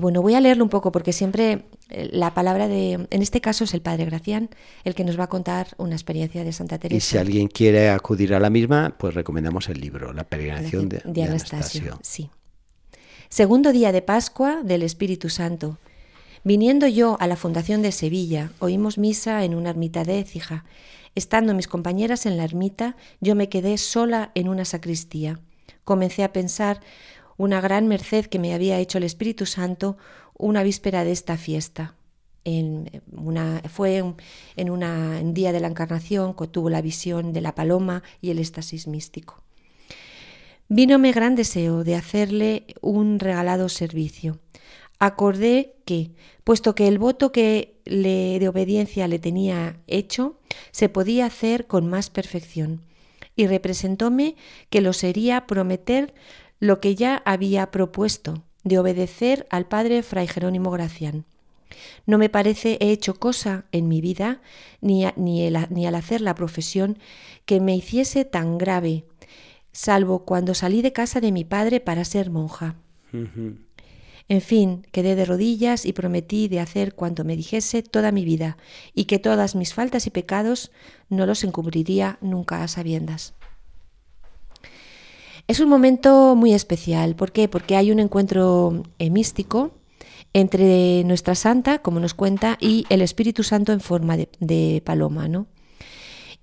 bueno, 0.00 0.20
voy 0.20 0.34
a 0.34 0.40
leerlo 0.42 0.62
un 0.62 0.68
poco 0.68 0.92
porque 0.92 1.14
siempre 1.14 1.64
eh, 1.88 2.10
la 2.12 2.34
palabra 2.34 2.68
de, 2.68 2.92
en 2.92 3.22
este 3.22 3.40
caso 3.40 3.64
es 3.64 3.72
el 3.72 3.80
Padre 3.80 4.04
Gracián, 4.04 4.50
el 4.84 4.94
que 4.94 5.02
nos 5.02 5.18
va 5.18 5.24
a 5.24 5.28
contar 5.28 5.68
una 5.78 5.94
experiencia 5.94 6.44
de 6.44 6.52
Santa 6.52 6.78
Teresa. 6.78 6.98
Y 6.98 7.00
si 7.00 7.16
alguien 7.16 7.48
quiere 7.48 7.88
acudir 7.88 8.34
a 8.34 8.38
la 8.38 8.50
misma, 8.50 8.94
pues 8.98 9.14
recomendamos 9.14 9.70
el 9.70 9.80
libro, 9.80 10.12
La 10.12 10.24
peregrinación 10.24 10.90
de, 10.90 11.00
de, 11.06 11.22
Anastasio. 11.22 11.98
Sí. 12.02 12.28
Segundo 13.30 13.72
día 13.72 13.92
de 13.92 14.02
Pascua 14.02 14.62
del 14.62 14.82
Espíritu 14.82 15.30
Santo. 15.30 15.78
Viniendo 16.44 16.86
yo 16.86 17.16
a 17.18 17.26
la 17.26 17.36
Fundación 17.36 17.80
de 17.80 17.92
Sevilla, 17.92 18.52
oímos 18.58 18.98
misa 18.98 19.42
en 19.42 19.54
una 19.54 19.70
ermita 19.70 20.04
de 20.04 20.18
Écija. 20.18 20.66
Estando 21.14 21.54
mis 21.54 21.66
compañeras 21.66 22.26
en 22.26 22.36
la 22.36 22.44
ermita, 22.44 22.96
yo 23.22 23.34
me 23.36 23.48
quedé 23.48 23.78
sola 23.78 24.32
en 24.34 24.50
una 24.50 24.66
sacristía. 24.66 25.40
Comencé 25.84 26.24
a 26.24 26.32
pensar 26.34 26.80
una 27.36 27.60
gran 27.60 27.88
merced 27.88 28.26
que 28.26 28.38
me 28.38 28.54
había 28.54 28.78
hecho 28.78 28.98
el 28.98 29.04
Espíritu 29.04 29.46
Santo 29.46 29.96
una 30.36 30.62
víspera 30.62 31.04
de 31.04 31.12
esta 31.12 31.36
fiesta. 31.36 31.94
En 32.44 33.02
una, 33.12 33.62
fue 33.72 34.02
en 34.56 34.70
un 34.70 35.34
día 35.34 35.52
de 35.52 35.60
la 35.60 35.68
Encarnación 35.68 36.34
que 36.34 36.48
tuvo 36.48 36.70
la 36.70 36.82
visión 36.82 37.32
de 37.32 37.40
la 37.40 37.54
paloma 37.54 38.02
y 38.20 38.30
el 38.30 38.38
éxtasis 38.38 38.88
místico. 38.88 39.42
Vínome 40.68 41.12
gran 41.12 41.36
deseo 41.36 41.84
de 41.84 41.94
hacerle 41.94 42.64
un 42.80 43.20
regalado 43.20 43.68
servicio. 43.68 44.38
Acordé 44.98 45.74
que, 45.84 46.12
puesto 46.44 46.74
que 46.74 46.88
el 46.88 46.98
voto 46.98 47.30
que 47.30 47.80
le, 47.84 48.38
de 48.38 48.48
obediencia 48.48 49.06
le 49.06 49.18
tenía 49.18 49.76
hecho, 49.86 50.38
se 50.70 50.88
podía 50.88 51.26
hacer 51.26 51.66
con 51.66 51.88
más 51.88 52.08
perfección, 52.08 52.82
y 53.36 53.46
representóme 53.46 54.36
que 54.70 54.80
lo 54.80 54.92
sería 54.92 55.46
prometer 55.46 56.14
lo 56.62 56.78
que 56.78 56.94
ya 56.94 57.22
había 57.24 57.72
propuesto, 57.72 58.44
de 58.62 58.78
obedecer 58.78 59.48
al 59.50 59.66
padre 59.66 60.04
Fray 60.04 60.28
Jerónimo 60.28 60.70
Gracián. 60.70 61.24
No 62.06 62.18
me 62.18 62.28
parece 62.28 62.78
he 62.80 62.92
hecho 62.92 63.14
cosa 63.14 63.64
en 63.72 63.88
mi 63.88 64.00
vida, 64.00 64.40
ni, 64.80 65.04
ni, 65.16 65.50
ni 65.70 65.86
al 65.86 65.94
hacer 65.96 66.20
la 66.20 66.36
profesión, 66.36 66.98
que 67.46 67.58
me 67.58 67.74
hiciese 67.74 68.24
tan 68.24 68.58
grave, 68.58 69.04
salvo 69.72 70.24
cuando 70.24 70.54
salí 70.54 70.82
de 70.82 70.92
casa 70.92 71.20
de 71.20 71.32
mi 71.32 71.44
padre 71.44 71.80
para 71.80 72.04
ser 72.04 72.30
monja. 72.30 72.76
En 74.28 74.40
fin, 74.40 74.86
quedé 74.92 75.16
de 75.16 75.24
rodillas 75.24 75.84
y 75.84 75.92
prometí 75.92 76.46
de 76.46 76.60
hacer 76.60 76.94
cuanto 76.94 77.24
me 77.24 77.34
dijese 77.34 77.82
toda 77.82 78.12
mi 78.12 78.24
vida, 78.24 78.56
y 78.94 79.06
que 79.06 79.18
todas 79.18 79.56
mis 79.56 79.74
faltas 79.74 80.06
y 80.06 80.10
pecados 80.10 80.70
no 81.08 81.26
los 81.26 81.42
encubriría 81.42 82.18
nunca 82.20 82.62
a 82.62 82.68
sabiendas. 82.68 83.34
Es 85.48 85.60
un 85.60 85.68
momento 85.68 86.34
muy 86.36 86.52
especial. 86.54 87.14
¿Por 87.16 87.32
qué? 87.32 87.48
Porque 87.48 87.76
hay 87.76 87.90
un 87.90 87.98
encuentro 87.98 88.84
eh, 88.98 89.10
místico 89.10 89.72
entre 90.32 91.04
nuestra 91.04 91.34
santa, 91.34 91.80
como 91.80 92.00
nos 92.00 92.14
cuenta, 92.14 92.56
y 92.60 92.86
el 92.88 93.02
Espíritu 93.02 93.42
Santo 93.42 93.72
en 93.72 93.80
forma 93.80 94.16
de, 94.16 94.82
paloma, 94.84 95.28
¿no? 95.28 95.46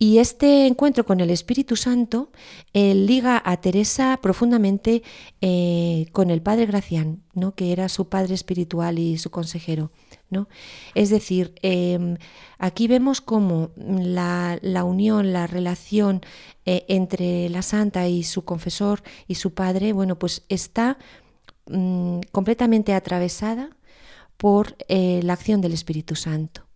Y 0.02 0.20
este 0.20 0.68
encuentro 0.68 1.06
con 1.06 1.20
el 1.20 1.30
Espíritu 1.30 1.76
Santo 1.76 2.32
eh, 2.74 2.94
liga 2.94 3.42
a 3.44 3.58
Teresa 3.58 4.18
profundamente 4.22 5.04
eh, 5.42 6.06
con 6.14 6.30
el 6.30 6.42
Padre 6.42 6.68
Gracián, 6.68 7.22
¿no? 7.34 7.54
que 7.54 7.74
era 7.74 7.90
su 7.90 8.08
padre 8.08 8.34
espiritual 8.34 8.98
y 8.98 9.18
su 9.18 9.30
consejero. 9.30 9.92
¿No? 10.30 10.48
Es 10.96 11.10
decir, 11.10 11.54
em, 11.62 12.18
aquí 12.58 12.88
vemos 12.88 13.22
cómo 13.22 13.72
la, 13.78 14.60
unión, 14.84 15.34
la 15.34 15.48
relación 15.48 16.22
eh, 16.66 16.86
entre 16.88 17.50
la 17.50 17.62
santa 17.62 18.08
y 18.08 18.24
su 18.24 18.46
confesor 18.46 19.02
y 19.28 19.36
su 19.36 19.54
padre, 19.54 19.94
bueno, 19.94 20.18
pues 20.18 20.44
está 20.50 20.98
mm, 21.68 22.20
completamente 22.32 22.94
atravesada 22.94 23.70
por 24.38 24.78
eh, 24.88 25.22
la 25.24 25.34
acción 25.34 25.62
del 25.62 25.74
Espíritu 25.74 26.16
Santo. 26.16 26.70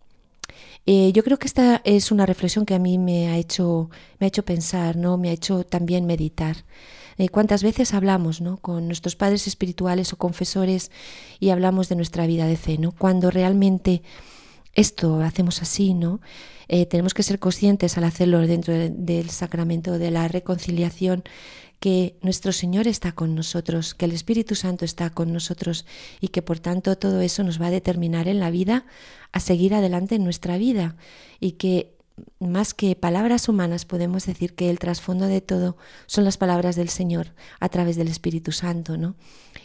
Eh, 0.86 1.12
yo 1.12 1.24
creo 1.24 1.38
que 1.38 1.46
esta 1.46 1.80
es 1.84 2.12
una 2.12 2.26
reflexión 2.26 2.66
que 2.66 2.74
a 2.74 2.78
mí 2.78 2.98
me 2.98 3.28
ha 3.28 3.38
hecho, 3.38 3.88
me 4.18 4.26
ha 4.26 4.28
hecho 4.28 4.44
pensar, 4.44 4.96
¿no? 4.96 5.16
me 5.16 5.30
ha 5.30 5.32
hecho 5.32 5.64
también 5.64 6.04
meditar. 6.06 6.56
Eh, 7.18 7.28
¿Cuántas 7.28 7.62
veces 7.62 7.94
hablamos 7.94 8.40
¿no? 8.40 8.56
con 8.56 8.86
nuestros 8.86 9.16
padres 9.16 9.46
espirituales 9.46 10.12
o 10.12 10.16
confesores 10.16 10.90
y 11.40 11.50
hablamos 11.50 11.88
de 11.88 11.96
nuestra 11.96 12.26
vida 12.26 12.46
de 12.46 12.56
fe? 12.56 12.78
Cuando 12.98 13.30
realmente 13.30 14.02
esto 14.74 15.20
hacemos 15.20 15.62
así, 15.62 15.94
¿no? 15.94 16.20
Eh, 16.66 16.86
tenemos 16.86 17.14
que 17.14 17.22
ser 17.22 17.38
conscientes 17.38 17.96
al 17.98 18.04
hacerlo 18.04 18.40
dentro 18.40 18.74
del 18.74 19.30
sacramento 19.30 19.98
de 19.98 20.10
la 20.10 20.28
reconciliación 20.28 21.22
que 21.78 22.16
nuestro 22.22 22.52
Señor 22.52 22.88
está 22.88 23.12
con 23.12 23.34
nosotros, 23.34 23.94
que 23.94 24.06
el 24.06 24.12
Espíritu 24.12 24.54
Santo 24.54 24.84
está 24.84 25.10
con 25.10 25.32
nosotros 25.32 25.84
y 26.20 26.28
que 26.28 26.40
por 26.40 26.58
tanto 26.58 26.96
todo 26.96 27.20
eso 27.20 27.44
nos 27.44 27.60
va 27.60 27.66
a 27.66 27.70
determinar 27.70 28.26
en 28.26 28.40
la 28.40 28.50
vida 28.50 28.86
a 29.32 29.40
seguir 29.40 29.74
adelante 29.74 30.14
en 30.14 30.24
nuestra 30.24 30.56
vida 30.56 30.96
y 31.40 31.52
que 31.52 31.93
más 32.38 32.74
que 32.74 32.94
palabras 32.94 33.48
humanas, 33.48 33.84
podemos 33.84 34.26
decir 34.26 34.54
que 34.54 34.70
el 34.70 34.78
trasfondo 34.78 35.26
de 35.26 35.40
todo 35.40 35.76
son 36.06 36.24
las 36.24 36.36
palabras 36.36 36.76
del 36.76 36.88
Señor 36.88 37.34
a 37.58 37.68
través 37.68 37.96
del 37.96 38.08
Espíritu 38.08 38.52
Santo, 38.52 38.96
¿no? 38.96 39.16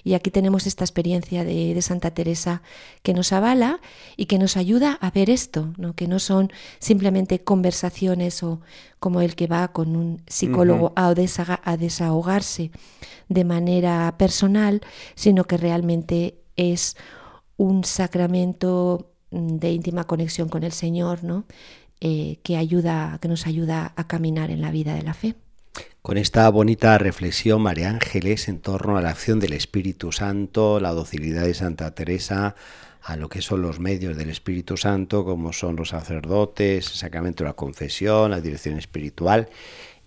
Y 0.03 0.13
aquí 0.13 0.31
tenemos 0.31 0.65
esta 0.65 0.83
experiencia 0.83 1.43
de, 1.43 1.73
de, 1.73 1.81
Santa 1.81 2.11
Teresa 2.11 2.63
que 3.03 3.13
nos 3.13 3.33
avala 3.33 3.81
y 4.17 4.25
que 4.25 4.39
nos 4.39 4.57
ayuda 4.57 4.97
a 5.01 5.11
ver 5.11 5.29
esto, 5.29 5.73
¿no? 5.77 5.93
Que 5.93 6.07
no 6.07 6.19
son 6.19 6.51
simplemente 6.79 7.43
conversaciones 7.43 8.41
o 8.41 8.61
como 8.99 9.21
el 9.21 9.35
que 9.35 9.47
va 9.47 9.67
con 9.71 9.95
un 9.95 10.21
psicólogo 10.25 10.93
a, 10.95 11.09
a 11.09 11.77
desahogarse 11.77 12.71
de 13.27 13.43
manera 13.43 14.15
personal, 14.17 14.81
sino 15.15 15.43
que 15.43 15.57
realmente 15.57 16.41
es 16.55 16.97
un 17.57 17.83
sacramento 17.83 19.11
de 19.31 19.71
íntima 19.71 20.05
conexión 20.05 20.49
con 20.49 20.63
el 20.63 20.71
Señor, 20.71 21.23
¿no? 21.23 21.45
Eh, 22.01 22.39
que, 22.43 22.55
ayuda, 22.55 23.19
que 23.21 23.27
nos 23.27 23.45
ayuda 23.45 23.91
a 23.97 24.07
caminar 24.07 24.51
en 24.51 24.61
la 24.61 24.71
vida 24.71 24.95
de 24.95 25.01
la 25.01 25.13
fe. 25.13 25.35
Con 26.01 26.17
esta 26.17 26.47
bonita 26.49 26.97
reflexión, 26.97 27.61
María 27.61 27.89
Ángeles, 27.89 28.47
en 28.47 28.59
torno 28.59 28.97
a 28.97 29.01
la 29.01 29.09
acción 29.09 29.41
del 29.41 29.51
Espíritu 29.51 30.13
Santo, 30.13 30.79
la 30.79 30.91
docilidad 30.91 31.43
de 31.43 31.53
Santa 31.53 31.93
Teresa, 31.93 32.55
a 33.01 33.17
lo 33.17 33.27
que 33.27 33.41
son 33.41 33.61
los 33.61 33.81
medios 33.81 34.15
del 34.15 34.29
Espíritu 34.29 34.77
Santo, 34.77 35.25
como 35.25 35.51
son 35.51 35.75
los 35.75 35.89
sacerdotes, 35.89 36.87
el 36.87 36.93
sacramento 36.93 37.43
de 37.43 37.49
la 37.49 37.55
confesión, 37.55 38.31
la 38.31 38.39
dirección 38.39 38.77
espiritual, 38.77 39.49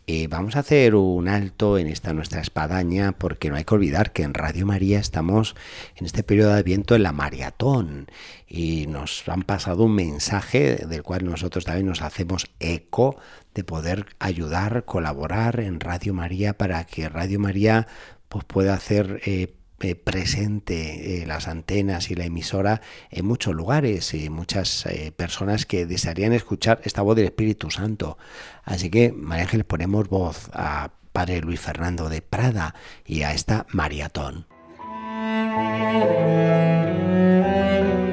eh, 0.09 0.27
vamos 0.27 0.57
a 0.57 0.61
hacer 0.61 0.97
un 0.97 1.29
alto 1.29 1.79
en 1.79 1.87
esta 1.87 2.13
nuestra 2.13 2.41
espadaña 2.41 3.13
porque 3.13 3.51
no 3.51 3.57
hay 3.57 3.65
que 3.65 3.75
olvidar 3.75 4.13
que 4.13 4.25
en 4.25 4.35
Radio 4.35 4.67
María 4.67 4.99
estamos 4.99 5.55
en 5.95 6.07
este 6.07 6.25
periodo 6.25 6.55
de 6.55 6.65
viento 6.65 6.97
en 6.97 7.05
la 7.05 7.13
maratón 7.13 8.09
y 8.49 8.89
nos 8.89 9.23
han 9.29 9.43
pasado 9.43 9.85
un 9.85 9.95
mensaje 9.95 10.87
del 10.89 11.05
cual 11.05 11.25
nosotros 11.25 11.65
también 11.65 11.87
nos 11.87 12.03
hacemos 12.03 12.51
eco 12.59 13.17
de 13.55 13.63
poder 13.63 14.07
ayudar, 14.19 14.85
colaborar 14.85 15.61
en 15.61 15.79
Radio 15.79 16.15
María 16.15 16.59
para 16.59 16.85
que 16.85 17.09
Radio 17.09 17.39
María 17.39 17.87
pues, 18.29 18.45
pueda 18.45 18.75
hacer 18.75 19.21
eh, 19.25 19.55
eh, 19.85 19.95
presente 19.95 21.23
eh, 21.23 21.27
las 21.27 21.49
antenas 21.49 22.11
y 22.11 22.15
la 22.15 22.25
emisora 22.25 22.81
en 23.11 23.27
muchos 23.27 23.55
lugares 23.55 24.15
y 24.15 24.31
muchas 24.31 24.87
eh, 24.87 25.13
personas 25.15 25.67
que 25.67 25.87
desearían 25.87 26.33
escuchar 26.33 26.81
esta 26.85 27.03
voz 27.03 27.17
del 27.17 27.27
Espíritu 27.27 27.71
Santo. 27.71 28.19
Así 28.65 28.91
que, 28.91 29.13
María 29.13 29.45
Ángeles, 29.45 29.67
ponemos 29.67 30.09
voz 30.09 30.51
a 30.53 30.93
Padre 31.13 31.41
Luis 31.41 31.61
Fernando 31.61 32.09
de 32.09 32.23
Prada 32.23 32.75
y 33.05 33.23
a 33.23 33.33
esta 33.35 33.67
maratón. 33.71 34.47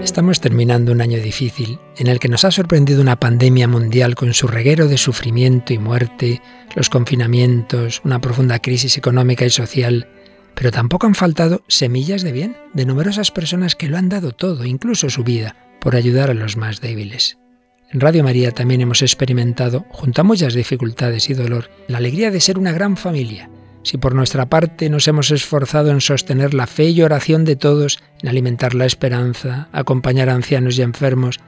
Estamos 0.03 0.41
terminando 0.41 0.91
un 0.91 1.01
año 1.01 1.19
difícil 1.19 1.77
en 1.97 2.07
el 2.07 2.19
que 2.19 2.29
nos 2.29 2.45
ha 2.45 2.51
sorprendido 2.51 3.01
una 3.01 3.19
pandemia 3.19 3.67
mundial 3.67 4.15
con 4.15 4.33
su 4.33 4.47
reguero 4.47 4.87
de 4.87 4.97
sufrimiento 4.97 5.73
y 5.73 5.77
muerte, 5.77 6.41
los 6.75 6.89
confinamientos, 6.89 8.01
una 8.03 8.19
profunda 8.19 8.59
crisis 8.59 8.97
económica 8.97 9.45
y 9.45 9.49
social 9.49 10.07
pero 10.59 10.73
tampoco 10.73 11.07
han 11.07 11.15
faltado 11.15 11.63
semillas 11.69 12.21
de 12.21 12.33
bien 12.33 12.57
de 12.73 12.85
numerosas 12.85 13.31
personas 13.31 13.77
que 13.77 13.87
lo 13.87 13.97
han 13.97 14.09
dado 14.09 14.33
todo, 14.33 14.65
incluso 14.65 15.09
su 15.09 15.23
vida, 15.23 15.55
por 15.79 15.95
ayudar 15.95 16.29
a 16.29 16.33
los 16.33 16.57
más 16.57 16.81
débiles. 16.81 17.37
En 17.93 18.01
Radio 18.01 18.25
María 18.25 18.51
también 18.51 18.81
hemos 18.81 19.01
experimentado, 19.01 19.85
junto 19.89 20.19
a 20.19 20.25
muchas 20.25 20.55
dificultades 20.55 21.29
y 21.29 21.33
dolor, 21.33 21.69
la 21.87 21.99
alegría 21.99 22.29
de 22.29 22.41
ser 22.41 22.59
una 22.59 22.73
gran 22.73 22.97
familia. 22.97 23.49
Si 23.83 23.97
por 23.97 24.13
nuestra 24.13 24.49
parte 24.49 24.89
nos 24.89 25.07
hemos 25.07 25.31
esforzado 25.31 25.91
en 25.91 26.01
sostener 26.01 26.53
la 26.53 26.67
fe 26.67 26.89
y 26.89 27.03
oración 27.03 27.45
de 27.45 27.55
todos, 27.55 28.03
en 28.21 28.27
alimentar 28.27 28.75
la 28.75 28.85
esperanza, 28.85 29.69
acompañar 29.71 30.27
a 30.27 30.35
ancianos 30.35 30.77
y 30.77 30.81
enfermos, 30.81 31.39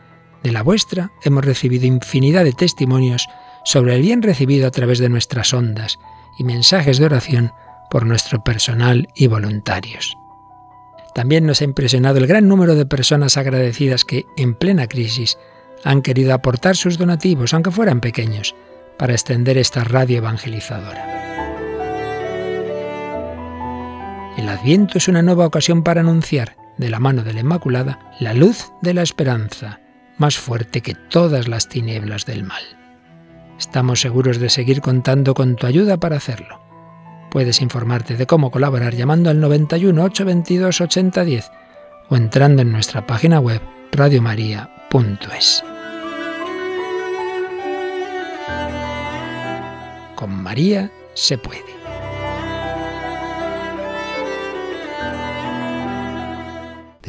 de 0.42 0.54
la 0.54 0.64
vuestra 0.64 1.12
hemos 1.26 1.44
recibido 1.44 1.86
infinidad 1.86 2.46
de 2.46 2.54
testimonios 2.54 3.28
sobre 3.66 3.94
el 3.94 4.04
bien 4.04 4.22
recibido 4.22 4.68
a 4.68 4.72
través 4.72 5.00
de 5.00 5.10
nuestras 5.10 5.54
ondas 5.54 6.00
y 6.40 6.46
mensajes 6.46 6.98
de 6.98 7.08
oración 7.08 7.52
por 7.92 8.06
nuestro 8.06 8.42
personal 8.44 9.10
y 9.14 9.28
voluntarios. 9.28 10.18
También 11.14 11.46
nos 11.46 11.60
ha 11.62 11.66
impresionado 11.66 12.18
el 12.18 12.26
gran 12.26 12.48
número 12.48 12.74
de 12.74 12.86
personas 12.86 13.36
agradecidas 13.36 14.06
que, 14.06 14.26
en 14.38 14.56
plena 14.56 14.88
crisis, 14.88 15.38
han 15.84 16.02
querido 16.02 16.34
aportar 16.34 16.78
sus 16.78 16.98
donativos, 16.98 17.54
aunque 17.54 17.70
fueran 17.70 18.00
pequeños, 18.00 18.56
para 18.98 19.12
extender 19.12 19.58
esta 19.58 19.84
radio 19.84 20.20
evangelizadora. 20.20 21.20
El 24.38 24.48
Adviento 24.48 24.98
es 24.98 25.10
una 25.10 25.22
nueva 25.22 25.46
ocasión 25.46 25.84
para 25.84 26.00
anunciar, 26.00 26.56
de 26.78 26.90
la 26.90 27.00
mano 27.00 27.24
de 27.24 27.34
la 27.34 27.42
Inmaculada, 27.42 28.00
la 28.22 28.34
luz 28.34 28.72
de 28.82 28.94
la 28.94 29.02
esperanza, 29.02 29.82
más 30.18 30.38
fuerte 30.38 30.80
que 30.82 30.96
todas 30.96 31.50
las 31.50 31.68
tinieblas 31.68 32.26
del 32.26 32.44
mal. 32.44 32.64
Estamos 33.60 34.00
seguros 34.00 34.40
de 34.40 34.50
seguir 34.50 34.80
contando 34.80 35.34
con 35.34 35.58
tu 35.58 35.68
ayuda 35.68 35.98
para 35.98 36.16
hacerlo. 36.16 36.71
Puedes 37.32 37.62
informarte 37.62 38.18
de 38.18 38.28
cómo 38.28 38.52
colaborar 38.52 38.94
llamando 38.94 39.30
al 39.30 39.40
91 39.40 40.04
822 40.04 40.82
8010 40.82 41.52
o 42.10 42.18
entrando 42.18 42.62
en 42.62 42.74
nuestra 42.74 43.08
página 43.08 43.40
web 43.40 43.62
radiomaria.es. 43.94 45.64
Con 50.16 50.44
María 50.44 50.92
se 51.14 51.38
puede. 51.38 51.81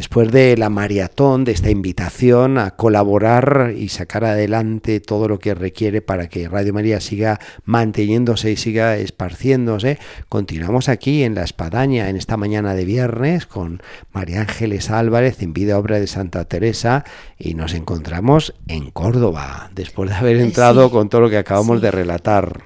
Después 0.03 0.33
de 0.33 0.57
la 0.57 0.69
maratón, 0.69 1.45
de 1.45 1.53
esta 1.53 1.71
invitación 1.71 2.59
a 2.59 2.73
colaborar 2.73 3.73
y 3.79 3.89
sacar 3.89 4.25
adelante 4.25 4.99
todo 4.99 5.29
lo 5.29 5.39
que 5.39 5.55
requiere 5.55 6.03
para 6.03 6.29
que 6.29 6.49
Radio 6.49 6.75
María 6.75 7.01
siga 7.01 7.39
manteniéndose 7.67 8.51
y 8.51 8.57
siga 8.57 8.97
esparciéndose, 8.97 10.01
continuamos 10.29 10.89
aquí 10.89 11.23
en 11.23 11.37
La 11.37 11.45
Espadaña 11.45 12.09
en 12.09 12.17
esta 12.17 12.37
mañana 12.37 12.75
de 12.75 12.85
viernes 12.85 13.47
con 13.47 13.81
María 14.13 14.41
Ángeles 14.41 14.91
Álvarez 14.91 15.41
en 15.41 15.53
vida 15.53 15.79
obra 15.79 16.01
de 16.01 16.09
Santa 16.09 16.47
Teresa 16.47 17.05
y 17.39 17.55
nos 17.55 17.73
encontramos 17.73 18.55
en 18.67 18.91
Córdoba, 18.91 19.71
después 19.73 20.11
de 20.11 20.17
haber 20.17 20.39
entrado 20.39 20.91
con 20.91 21.11
todo 21.11 21.21
lo 21.21 21.31
que 21.31 21.39
acabamos 21.39 21.81
de 21.81 21.93
relatar. 21.93 22.65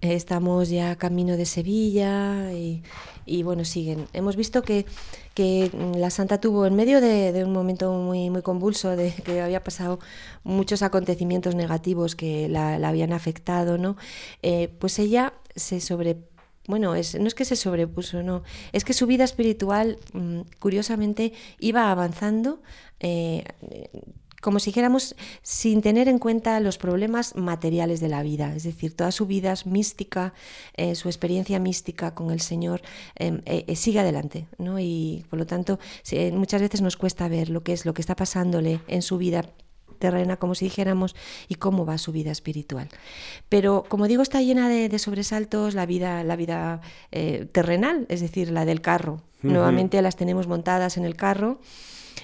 Estamos 0.00 0.70
ya 0.70 0.96
camino 0.96 1.36
de 1.36 1.44
Sevilla 1.44 2.50
y, 2.52 2.82
y 3.28 3.42
bueno, 3.42 3.64
siguen. 3.64 4.06
Hemos 4.12 4.36
visto 4.36 4.62
que 4.62 4.86
que 5.38 5.70
la 5.94 6.10
santa 6.10 6.40
tuvo 6.40 6.66
en 6.66 6.74
medio 6.74 7.00
de, 7.00 7.44
un 7.44 7.52
momento 7.52 7.92
muy, 7.92 8.28
muy 8.28 8.42
convulso, 8.42 8.96
de 8.96 9.14
que 9.24 9.40
había 9.40 9.62
pasado 9.62 10.00
muchos 10.42 10.82
acontecimientos 10.82 11.54
negativos 11.54 12.16
que 12.16 12.48
la, 12.48 12.74
habían 12.88 13.12
afectado, 13.12 13.78
¿no? 13.78 13.96
Eh, 14.42 14.66
pues 14.80 14.98
ella 14.98 15.34
se 15.54 15.80
sobre 15.80 16.16
bueno, 16.66 16.96
es, 16.96 17.14
no 17.14 17.28
es 17.28 17.36
que 17.36 17.44
se 17.44 17.54
sobrepuso, 17.54 18.24
no, 18.24 18.42
es 18.72 18.84
que 18.84 18.92
su 18.94 19.06
vida 19.06 19.22
espiritual, 19.22 20.00
mm, 20.12 20.40
curiosamente, 20.58 21.32
iba 21.60 21.92
avanzando. 21.92 22.60
Eh, 22.98 23.44
como 24.40 24.60
si 24.60 24.70
dijéramos, 24.70 25.16
sin 25.42 25.82
tener 25.82 26.08
en 26.08 26.18
cuenta 26.18 26.60
los 26.60 26.78
problemas 26.78 27.34
materiales 27.34 28.00
de 28.00 28.08
la 28.08 28.22
vida, 28.22 28.54
es 28.54 28.62
decir, 28.62 28.94
toda 28.94 29.10
su 29.10 29.26
vida 29.26 29.52
es 29.52 29.66
mística, 29.66 30.32
eh, 30.74 30.94
su 30.94 31.08
experiencia 31.08 31.58
mística 31.58 32.14
con 32.14 32.30
el 32.30 32.40
Señor 32.40 32.82
em, 33.16 33.42
eh, 33.46 33.64
eh, 33.66 33.76
sigue 33.76 33.98
adelante, 33.98 34.46
¿no? 34.58 34.78
Y 34.78 35.24
por 35.28 35.38
lo 35.38 35.46
tanto, 35.46 35.78
muchas 36.32 36.60
veces 36.62 36.82
nos 36.82 36.96
cuesta 36.96 37.28
ver 37.28 37.48
lo 37.48 37.62
que 37.62 37.72
es 37.72 37.84
lo 37.84 37.94
que 37.94 38.02
está 38.02 38.14
pasándole 38.14 38.80
en 38.86 39.02
su 39.02 39.18
vida 39.18 39.44
terrena, 39.98 40.36
como 40.36 40.54
si 40.54 40.66
dijéramos, 40.66 41.16
y 41.48 41.56
cómo 41.56 41.84
va 41.84 41.98
su 41.98 42.12
vida 42.12 42.30
espiritual. 42.30 42.88
Pero, 43.48 43.84
como 43.88 44.06
digo, 44.06 44.22
está 44.22 44.40
llena 44.40 44.68
de, 44.68 44.96
sobresaltos 45.00 45.74
la 45.74 45.86
vida, 45.86 46.22
la 46.22 46.36
vida 46.36 46.80
terrenal, 47.10 48.06
es 48.08 48.20
decir, 48.20 48.52
la 48.52 48.64
del 48.64 48.80
carro. 48.80 49.22
Nuevamente 49.42 50.00
las 50.00 50.14
tenemos 50.14 50.46
montadas 50.46 50.96
en 50.96 51.04
el 51.04 51.16
carro 51.16 51.58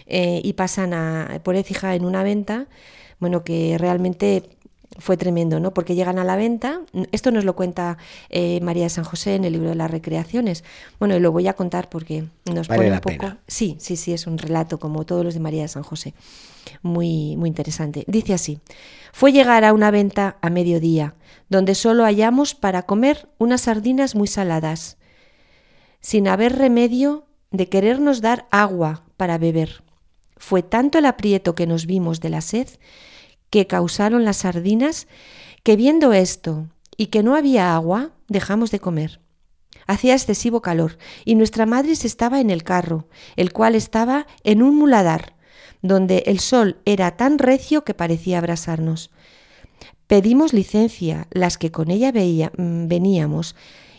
eh, 0.06 0.40
y 0.42 0.52
pasan 0.54 0.94
a, 0.94 1.40
por 1.42 1.56
Écija 1.56 1.94
en 1.94 2.04
una 2.04 2.22
venta, 2.22 2.66
bueno, 3.20 3.44
que 3.44 3.76
realmente 3.78 4.42
fue 4.98 5.16
tremendo, 5.16 5.60
¿no? 5.60 5.74
Porque 5.74 5.94
llegan 5.94 6.18
a 6.18 6.24
la 6.24 6.36
venta, 6.36 6.80
esto 7.10 7.30
nos 7.30 7.44
lo 7.44 7.56
cuenta 7.56 7.98
eh, 8.30 8.60
María 8.60 8.84
de 8.84 8.90
San 8.90 9.04
José 9.04 9.34
en 9.34 9.44
el 9.44 9.54
libro 9.54 9.70
de 9.70 9.74
las 9.74 9.90
recreaciones. 9.90 10.64
Bueno, 10.98 11.16
y 11.16 11.20
lo 11.20 11.32
voy 11.32 11.48
a 11.48 11.54
contar 11.54 11.88
porque 11.88 12.24
nos 12.52 12.68
pone 12.68 12.92
un 12.92 13.00
poco. 13.00 13.34
Sí, 13.46 13.76
sí, 13.78 13.96
sí, 13.96 14.12
es 14.12 14.26
un 14.26 14.38
relato 14.38 14.78
como 14.78 15.04
todos 15.04 15.24
los 15.24 15.34
de 15.34 15.40
María 15.40 15.62
de 15.62 15.68
San 15.68 15.82
José. 15.82 16.14
Muy, 16.82 17.36
muy 17.36 17.48
interesante. 17.48 18.04
Dice 18.06 18.34
así: 18.34 18.60
Fue 19.12 19.32
llegar 19.32 19.64
a 19.64 19.72
una 19.72 19.90
venta 19.90 20.36
a 20.40 20.50
mediodía, 20.50 21.14
donde 21.48 21.74
solo 21.74 22.04
hallamos 22.04 22.54
para 22.54 22.82
comer 22.82 23.28
unas 23.38 23.62
sardinas 23.62 24.14
muy 24.14 24.28
saladas, 24.28 24.96
sin 26.00 26.28
haber 26.28 26.56
remedio 26.56 27.26
de 27.50 27.68
querernos 27.68 28.20
dar 28.20 28.46
agua 28.50 29.02
para 29.16 29.38
beber. 29.38 29.83
Fue 30.44 30.62
tanto 30.62 30.98
el 30.98 31.06
aprieto 31.06 31.54
que 31.54 31.66
nos 31.66 31.86
vimos 31.86 32.20
de 32.20 32.28
la 32.28 32.42
sed 32.42 32.68
que 33.48 33.66
causaron 33.66 34.26
las 34.26 34.36
sardinas 34.36 35.08
que 35.62 35.74
viendo 35.74 36.12
esto 36.12 36.68
y 36.98 37.06
que 37.06 37.22
no 37.22 37.34
había 37.34 37.74
agua, 37.74 38.10
dejamos 38.28 38.70
de 38.70 38.78
comer. 38.78 39.20
Hacía 39.86 40.12
excesivo 40.12 40.60
calor 40.60 40.98
y 41.24 41.34
nuestra 41.34 41.64
madre 41.64 41.96
se 41.96 42.06
estaba 42.06 42.40
en 42.40 42.50
el 42.50 42.62
carro, 42.62 43.08
el 43.36 43.54
cual 43.54 43.74
estaba 43.74 44.26
en 44.42 44.62
un 44.62 44.76
muladar, 44.76 45.34
donde 45.80 46.24
el 46.26 46.40
sol 46.40 46.76
era 46.84 47.16
tan 47.16 47.38
recio 47.38 47.82
que 47.84 47.94
parecía 47.94 48.36
abrasarnos. 48.36 49.10
Pedimos 50.06 50.52
licencia, 50.52 51.26
las 51.30 51.56
que 51.56 51.70
con 51.70 51.90
ella 51.90 52.12
veía, 52.12 52.52
mm, 52.58 52.86
veníamos, 52.86 53.56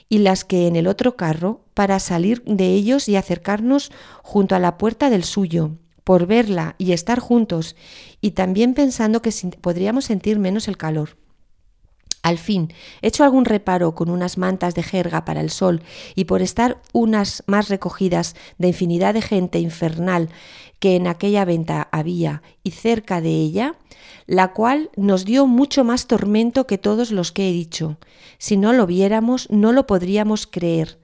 y 0.09 0.19
las 0.19 0.45
que 0.45 0.67
en 0.67 0.75
el 0.75 0.85
otro 0.85 1.15
carro, 1.15 1.65
para 1.73 1.97
salir 1.97 2.43
de 2.43 2.67
ellos 2.67 3.09
y 3.09 3.15
acercarnos 3.15 3.91
junto 4.21 4.53
a 4.53 4.59
la 4.59 4.77
puerta 4.77 5.09
del 5.09 5.23
suyo, 5.23 5.71
por 6.05 6.27
verla 6.27 6.75
y 6.77 6.93
estar 6.93 7.19
juntos, 7.19 7.75
y 8.21 8.31
también 8.31 8.73
pensando 8.73 9.21
que 9.21 9.33
podríamos 9.59 10.05
sentir 10.05 10.39
menos 10.39 10.69
el 10.69 10.77
calor. 10.77 11.17
Al 12.25 12.39
fin, 12.39 12.73
hecho 13.03 13.23
algún 13.23 13.45
reparo 13.45 13.93
con 13.93 14.09
unas 14.09 14.39
mantas 14.39 14.73
de 14.73 14.81
jerga 14.81 15.25
para 15.25 15.41
el 15.41 15.51
sol 15.51 15.83
y 16.15 16.25
por 16.25 16.41
estar 16.41 16.81
unas 16.91 17.43
más 17.45 17.69
recogidas 17.69 18.35
de 18.57 18.69
infinidad 18.69 19.13
de 19.13 19.21
gente 19.21 19.59
infernal 19.59 20.29
que 20.79 20.95
en 20.95 21.05
aquella 21.05 21.45
venta 21.45 21.87
había 21.91 22.41
y 22.63 22.71
cerca 22.71 23.21
de 23.21 23.29
ella, 23.29 23.75
la 24.25 24.53
cual 24.53 24.89
nos 24.95 25.23
dio 25.23 25.45
mucho 25.45 25.83
más 25.83 26.07
tormento 26.07 26.65
que 26.65 26.79
todos 26.79 27.11
los 27.11 27.31
que 27.31 27.49
he 27.49 27.51
dicho. 27.51 27.97
Si 28.39 28.57
no 28.57 28.73
lo 28.73 28.87
viéramos, 28.87 29.47
no 29.51 29.71
lo 29.71 29.85
podríamos 29.85 30.47
creer, 30.47 30.97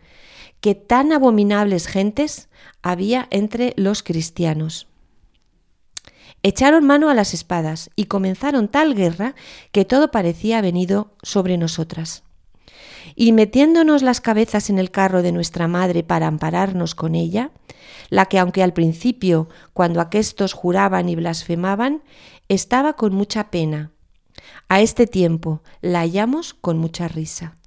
que 0.59 0.73
tan 0.73 1.11
abominables 1.11 1.85
gentes 1.85 2.49
había 2.81 3.27
entre 3.29 3.73
los 3.77 4.01
cristianos. 4.01 4.90
Echaron 6.43 6.85
mano 6.85 7.09
a 7.09 7.13
las 7.13 7.33
espadas 7.33 7.89
y 7.95 8.05
comenzaron 8.05 8.67
tal 8.67 8.95
guerra 8.95 9.35
que 9.71 9.85
todo 9.85 10.11
parecía 10.11 10.61
venido 10.61 11.13
sobre 11.21 11.57
nosotras. 11.57 12.23
Y 13.15 13.31
metiéndonos 13.31 14.01
las 14.01 14.21
cabezas 14.21 14.69
en 14.69 14.79
el 14.79 14.89
carro 14.89 15.21
de 15.21 15.31
nuestra 15.31 15.67
madre 15.67 16.03
para 16.03 16.27
ampararnos 16.27 16.95
con 16.95 17.15
ella, 17.15 17.51
la 18.09 18.25
que 18.25 18.39
aunque 18.39 18.63
al 18.63 18.73
principio, 18.73 19.49
cuando 19.73 20.01
aquestos 20.01 20.53
juraban 20.53 21.09
y 21.09 21.15
blasfemaban, 21.15 22.03
estaba 22.47 22.93
con 22.93 23.13
mucha 23.13 23.49
pena, 23.49 23.91
a 24.67 24.81
este 24.81 25.07
tiempo 25.07 25.61
la 25.81 25.99
hallamos 25.99 26.53
con 26.53 26.77
mucha 26.77 27.07
risa. 27.07 27.57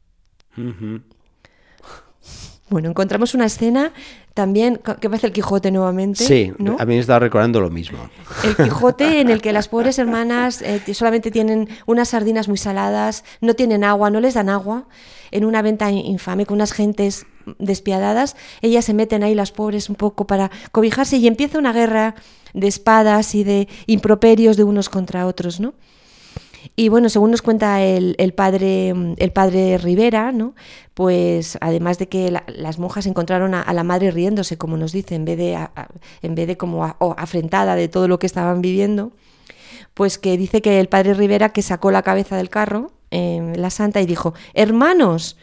Bueno, 2.75 2.89
encontramos 2.89 3.35
una 3.35 3.45
escena 3.45 3.93
también, 4.35 4.81
¿qué 5.01 5.09
parece 5.09 5.29
el 5.29 5.33
Quijote 5.33 5.71
nuevamente? 5.71 6.25
Sí, 6.25 6.53
a 6.59 6.85
mí 6.85 6.95
me 6.95 6.99
estaba 6.99 7.21
recordando 7.21 7.61
lo 7.61 7.71
mismo. 7.71 8.11
El 8.43 8.57
Quijote 8.57 9.21
en 9.21 9.31
el 9.31 9.41
que 9.41 9.53
las 9.53 9.69
pobres 9.75 9.97
hermanas 10.01 10.61
eh, 10.61 10.83
solamente 10.93 11.31
tienen 11.31 11.69
unas 11.87 12.09
sardinas 12.09 12.49
muy 12.49 12.57
saladas, 12.57 13.23
no 13.41 13.55
tienen 13.55 13.85
agua, 13.85 14.11
no 14.11 14.19
les 14.19 14.35
dan 14.35 14.49
agua, 14.49 14.89
en 15.31 15.45
una 15.45 15.63
venta 15.63 15.89
infame 15.93 16.47
con 16.47 16.57
unas 16.57 16.73
gentes 16.73 17.27
despiadadas, 17.61 18.35
ellas 18.61 18.85
se 18.85 18.93
meten 18.93 19.23
ahí 19.23 19.37
las 19.37 19.53
pobres 19.53 19.89
un 19.89 19.95
poco 19.95 20.27
para 20.27 20.51
cobijarse 20.73 21.19
y 21.19 21.29
empieza 21.29 21.61
una 21.61 21.73
guerra 21.73 22.17
de 22.55 22.67
espadas 22.67 23.37
y 23.37 23.45
de 23.45 23.69
improperios 23.87 24.57
de 24.57 24.65
unos 24.65 24.89
contra 24.89 25.29
otros, 25.29 25.61
¿no? 25.61 25.75
Y 26.77 26.89
bueno, 26.89 27.09
según 27.09 27.31
nos 27.31 27.43
cuenta 27.43 27.83
el, 27.83 28.35
padre, 28.35 28.95
el 29.17 29.33
padre 29.33 29.79
Rivera, 29.79 30.33
¿no? 30.33 30.55
pues 30.95 31.59
además 31.61 31.99
de 31.99 32.09
que 32.09 32.31
las 32.47 32.79
monjas 32.79 33.07
encontraron 33.07 33.55
a, 33.55 33.73
la 33.73 33.83
madre 33.83 34.13
riéndose, 34.13 34.57
como 34.57 34.77
nos 34.77 34.93
dice, 34.93 35.17
en 35.17 35.25
vez 35.25 35.37
de, 35.37 35.59
en 36.23 36.35
vez 36.35 36.47
de 36.47 36.57
como 36.57 36.85
afrentada 36.85 37.75
de 37.75 37.89
todo 37.89 38.07
lo 38.09 38.19
que 38.19 38.27
estaban 38.27 38.63
viviendo, 38.63 39.13
pues 39.93 40.19
que 40.19 40.37
dice 40.37 40.63
que 40.63 40.81
el 40.81 40.89
padre 40.89 41.15
Rivera 41.15 41.51
que 41.51 41.63
sacó 41.63 41.91
la 41.91 42.03
cabeza 42.03 42.37
del 42.37 42.49
carro, 42.49 42.93
en 43.11 43.61
la 43.61 43.71
santa, 43.71 44.01
y 44.01 44.07
dijo, 44.07 44.35
hermanos, 44.55 45.37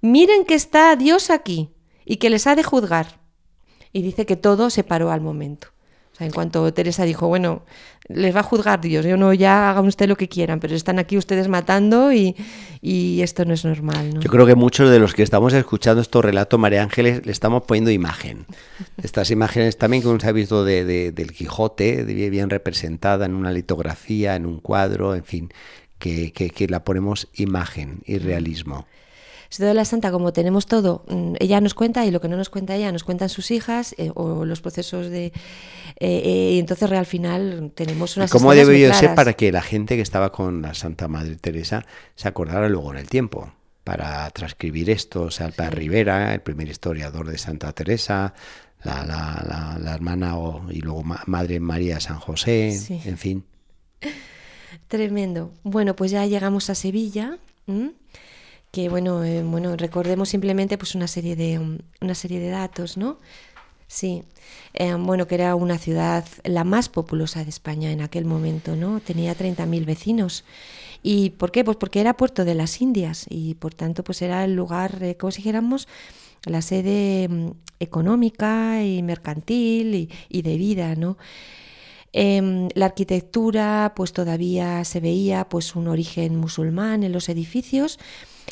miren 0.00 0.44
que 0.44 0.54
está 0.54 0.96
Dios 0.96 1.30
aquí 1.30 1.70
y 2.04 2.16
que 2.16 2.30
les 2.30 2.46
ha 2.46 2.56
de 2.56 2.62
juzgar. 2.62 3.20
Y 3.92 4.02
dice 4.02 4.26
que 4.26 4.36
todo 4.36 4.68
se 4.70 4.84
paró 4.84 5.10
al 5.10 5.20
momento 5.20 5.68
en 6.18 6.30
cuanto 6.30 6.72
Teresa 6.72 7.04
dijo, 7.04 7.28
bueno, 7.28 7.62
les 8.08 8.34
va 8.34 8.40
a 8.40 8.42
juzgar 8.42 8.80
Dios, 8.80 9.04
yo 9.04 9.16
no, 9.16 9.32
ya 9.32 9.70
hagan 9.70 9.86
usted 9.86 10.08
lo 10.08 10.16
que 10.16 10.28
quieran, 10.28 10.60
pero 10.60 10.74
están 10.74 10.98
aquí 10.98 11.18
ustedes 11.18 11.48
matando 11.48 12.12
y, 12.12 12.36
esto 12.82 13.44
no 13.44 13.54
es 13.54 13.64
normal. 13.64 14.20
Yo 14.20 14.30
creo 14.30 14.46
que 14.46 14.54
muchos 14.54 14.90
de 14.90 14.98
los 14.98 15.12
que 15.12 15.22
estamos 15.22 15.52
escuchando 15.52 16.00
estos 16.00 16.24
relatos, 16.24 16.58
María 16.58 16.82
Ángeles, 16.82 17.26
le 17.26 17.32
estamos 17.32 17.64
poniendo 17.64 17.90
imagen. 17.90 18.46
Estas 19.02 19.30
imágenes 19.30 19.76
también 19.76 20.02
que 20.02 20.20
se 20.20 20.28
ha 20.28 20.32
visto 20.32 20.64
de, 20.64 21.12
del 21.12 21.32
Quijote, 21.32 22.04
bien 22.04 22.48
representada 22.48 23.26
en 23.26 23.34
una 23.34 23.50
litografía, 23.50 24.36
en 24.36 24.46
un 24.46 24.60
cuadro, 24.60 25.14
en 25.14 25.24
fin, 25.24 25.52
que, 25.98 26.32
que 26.32 26.68
la 26.68 26.84
ponemos 26.84 27.28
imagen 27.34 28.00
y 28.06 28.18
realismo. 28.18 28.86
De 29.58 29.74
la 29.74 29.84
Santa, 29.84 30.10
como 30.10 30.32
tenemos 30.32 30.66
todo, 30.66 31.04
mm, 31.08 31.34
ella 31.38 31.60
nos 31.60 31.74
cuenta 31.74 32.04
y 32.04 32.10
lo 32.10 32.20
que 32.20 32.28
no 32.28 32.36
nos 32.36 32.50
cuenta 32.50 32.74
ella 32.74 32.92
nos 32.92 33.04
cuentan 33.04 33.28
sus 33.28 33.50
hijas 33.50 33.94
eh, 33.98 34.10
o 34.14 34.44
los 34.44 34.60
procesos 34.60 35.08
de... 35.08 35.32
Eh, 35.98 36.52
y 36.54 36.58
entonces 36.58 36.90
al 36.90 37.06
final 37.06 37.72
tenemos 37.74 38.16
unas... 38.16 38.30
¿Cómo 38.30 38.52
debió 38.54 38.92
ser 38.92 39.14
para 39.14 39.32
que 39.32 39.52
la 39.52 39.62
gente 39.62 39.96
que 39.96 40.02
estaba 40.02 40.30
con 40.30 40.62
la 40.62 40.74
Santa 40.74 41.08
Madre 41.08 41.36
Teresa 41.36 41.84
se 42.14 42.28
acordara 42.28 42.68
luego 42.68 42.92
en 42.92 42.98
el 42.98 43.08
tiempo? 43.08 43.52
Para 43.84 44.28
transcribir 44.30 44.90
esto, 44.90 45.22
o 45.22 45.30
sea, 45.30 45.48
Rivera, 45.70 46.34
el 46.34 46.40
primer 46.40 46.68
historiador 46.68 47.28
de 47.28 47.38
Santa 47.38 47.72
Teresa, 47.72 48.34
la, 48.82 49.04
la, 49.06 49.78
la, 49.80 49.94
hermana 49.94 50.36
o, 50.36 50.70
y 50.70 50.80
luego 50.80 51.04
Madre 51.04 51.60
María 51.60 52.00
San 52.00 52.18
José, 52.18 52.76
en 53.04 53.16
fin. 53.16 53.44
Tremendo. 54.88 55.52
Bueno, 55.62 55.96
pues 55.96 56.10
ya 56.10 56.26
llegamos 56.26 56.68
a 56.70 56.74
Sevilla. 56.74 57.38
Que 58.76 58.90
bueno, 58.90 59.24
eh, 59.24 59.42
bueno, 59.42 59.74
recordemos 59.74 60.28
simplemente 60.28 60.76
pues 60.76 60.94
una 60.94 61.08
serie 61.08 61.34
de 61.34 61.58
um, 61.58 61.78
una 62.02 62.14
serie 62.14 62.40
de 62.40 62.50
datos, 62.50 62.98
¿no? 62.98 63.16
Sí, 63.86 64.22
eh, 64.74 64.92
bueno, 64.92 65.26
que 65.26 65.34
era 65.34 65.54
una 65.54 65.78
ciudad 65.78 66.26
la 66.44 66.62
más 66.62 66.90
populosa 66.90 67.42
de 67.42 67.48
España 67.48 67.90
en 67.90 68.02
aquel 68.02 68.26
momento, 68.26 68.76
¿no? 68.76 69.00
Tenía 69.00 69.34
30.000 69.34 69.86
vecinos. 69.86 70.44
¿Y 71.02 71.30
por 71.30 71.52
qué? 71.52 71.64
Pues 71.64 71.78
porque 71.78 72.02
era 72.02 72.18
puerto 72.18 72.44
de 72.44 72.54
las 72.54 72.82
Indias 72.82 73.24
y 73.30 73.54
por 73.54 73.72
tanto 73.72 74.04
pues 74.04 74.20
era 74.20 74.44
el 74.44 74.54
lugar, 74.54 75.02
eh, 75.02 75.16
como 75.16 75.30
si 75.30 75.38
dijéramos, 75.38 75.88
la 76.44 76.60
sede 76.60 77.28
mm, 77.30 77.52
económica 77.80 78.84
y 78.84 79.02
mercantil 79.02 80.10
y, 80.28 80.42
de 80.42 80.58
vida, 80.58 80.96
¿no? 80.96 81.16
Em, 82.12 82.68
la 82.74 82.84
arquitectura, 82.86 83.94
pues 83.96 84.12
todavía 84.12 84.84
se 84.84 85.00
veía 85.00 85.48
pues 85.48 85.74
un 85.76 85.88
origen 85.88 86.36
musulmán 86.36 87.04
en 87.04 87.12
los 87.12 87.30
edificios 87.30 87.98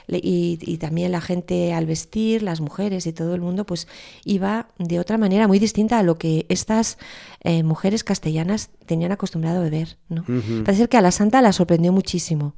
y, 0.08 0.76
también 0.78 1.12
la 1.12 1.20
gente 1.20 1.72
al 1.72 1.86
vestir, 1.86 2.42
las 2.42 2.60
mujeres 2.60 3.06
y 3.06 3.12
todo 3.12 3.34
el 3.34 3.40
mundo, 3.40 3.64
pues 3.64 3.88
iba 4.24 4.68
de 4.78 4.98
otra 4.98 5.18
manera 5.18 5.48
muy 5.48 5.58
distinta 5.58 5.98
a 5.98 6.02
lo 6.02 6.18
que 6.18 6.46
estas 6.48 6.98
eh, 7.42 7.62
mujeres 7.62 8.04
castellanas 8.04 8.70
tenían 8.86 9.12
acostumbrado 9.12 9.64
a 9.64 9.68
ver, 9.70 9.96
¿no? 10.08 10.24
Parece 10.64 10.88
que 10.88 10.96
a 10.96 11.00
la 11.00 11.10
santa 11.10 11.40
la 11.42 11.52
sorprendió 11.52 11.92
muchísimo 11.92 12.54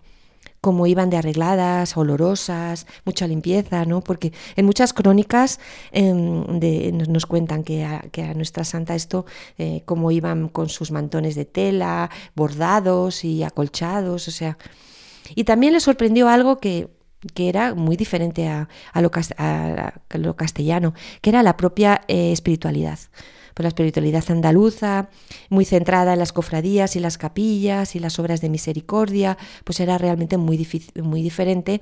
cómo 0.61 0.88
iban 0.88 1.11
de 1.11 1.16
arregladas, 1.16 1.96
olorosas, 1.96 2.88
mucha 3.05 3.29
limpieza, 3.29 3.85
¿no? 3.85 4.01
Porque 4.01 4.33
en 4.57 4.66
muchas 4.66 4.92
crónicas 4.92 5.61
em, 5.92 6.44
nos, 7.09 7.27
cuentan 7.27 7.62
que 7.62 7.85
a, 7.85 8.35
nuestra 8.35 8.64
santa 8.64 8.96
esto, 8.96 9.27
eh, 9.59 9.83
cómo 9.85 10.11
iban 10.11 10.49
con 10.49 10.68
sus 10.68 10.90
mantones 10.90 11.37
de 11.37 11.44
tela, 11.44 12.11
bordados 12.35 13.25
y 13.25 13.44
acolchados, 13.44 14.27
o 14.27 14.31
sea... 14.33 14.59
Y 15.35 15.42
también 15.44 15.72
le 15.72 15.81
sorprendió 15.81 16.29
algo 16.29 16.59
que, 16.59 16.88
era 17.37 17.75
muy 17.75 17.97
diferente 17.97 18.49
a, 18.49 18.69
lo, 18.95 19.11
castellano, 20.37 20.95
que 21.21 21.31
era 21.31 21.43
la 21.43 21.57
propia 21.57 22.03
eh, 22.09 22.33
espiritualidad 22.33 22.99
por 23.55 23.65
la 23.65 23.69
espiritualidad 23.69 24.23
andaluza, 24.29 25.09
muy 25.49 25.65
centrada 25.65 26.12
en 26.12 26.19
las 26.19 26.35
cofradías 26.35 26.95
y 26.95 27.01
las 27.01 27.17
capillas 27.17 27.97
y 27.97 28.01
las 28.01 28.19
obras 28.19 28.43
de 28.43 28.51
misericordia, 28.51 29.39
pues 29.65 29.81
era 29.81 29.97
realmente 29.97 30.37
muy, 30.37 30.69
muy 31.03 31.23
diferente 31.23 31.81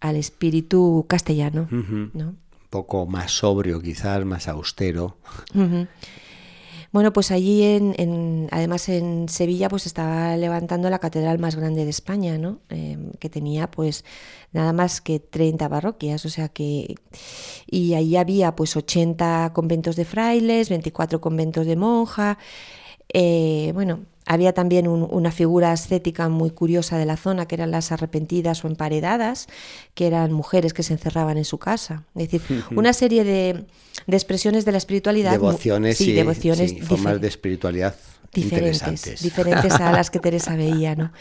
al 0.00 0.16
espíritu 0.16 1.04
castellano. 1.08 1.68
Un 1.70 2.38
poco 2.70 3.04
más 3.04 3.30
sobrio, 3.30 3.82
quizás, 3.82 4.24
más 4.24 4.48
austero. 4.48 5.18
Bueno, 6.92 7.10
pues 7.14 7.30
allí, 7.30 7.62
en, 7.64 8.48
además 8.50 8.88
en 8.90 9.26
Sevilla, 9.30 9.70
pues 9.70 9.86
estaba 9.86 10.36
levantando 10.36 10.90
la 10.90 10.98
catedral 10.98 11.38
más 11.38 11.56
grande 11.56 11.84
de 11.84 11.90
España, 11.90 12.36
¿no? 12.36 12.60
Em, 12.68 13.12
que 13.12 13.30
tenía 13.30 13.70
pues 13.70 14.04
nada 14.52 14.74
más 14.74 15.00
que 15.00 15.18
30 15.18 15.68
parroquias, 15.70 16.24
o 16.26 16.28
sea 16.28 16.48
que... 16.50 16.96
Y 17.66 17.94
ahí 17.94 18.16
había 18.16 18.54
pues 18.56 18.76
80 18.76 19.52
conventos 19.54 19.96
de 19.96 20.04
frailes, 20.04 20.68
24 20.68 21.20
conventos 21.22 21.66
de 21.66 21.76
monja, 21.76 22.38
eh, 23.12 23.72
bueno, 23.74 24.00
había 24.26 24.52
también 24.52 24.86
una 24.88 25.32
figura 25.32 25.72
ascética 25.72 26.28
muy 26.28 26.50
curiosa 26.50 26.98
de 26.98 27.06
la 27.06 27.16
zona, 27.16 27.46
que 27.46 27.56
eran 27.56 27.70
las 27.70 27.92
arrepentidas 27.92 28.64
o 28.64 28.68
emparedadas, 28.68 29.48
que 29.94 30.06
eran 30.06 30.32
mujeres 30.32 30.74
que 30.74 30.82
se 30.82 30.92
encerraban 30.92 31.38
en 31.38 31.44
su 31.44 31.58
casa. 31.58 32.04
Es 32.14 32.30
decir, 32.30 32.42
una 32.76 32.92
serie 32.92 33.24
de, 33.24 33.64
expresiones 34.06 34.64
de 34.64 34.72
la 34.72 34.78
espiritualidad. 34.78 35.32
Devociones 35.32 36.00
y 36.00 36.12
devociones 36.12 36.74
formas 36.86 37.20
de 37.20 37.28
espiritualidad 37.28 37.94
diferentes, 38.32 39.22
diferentes 39.22 39.72
a 39.74 39.92
las 39.92 40.10
que 40.10 40.18
Teresa 40.20 40.56
veía. 40.56 40.94
¿no? 40.94 41.12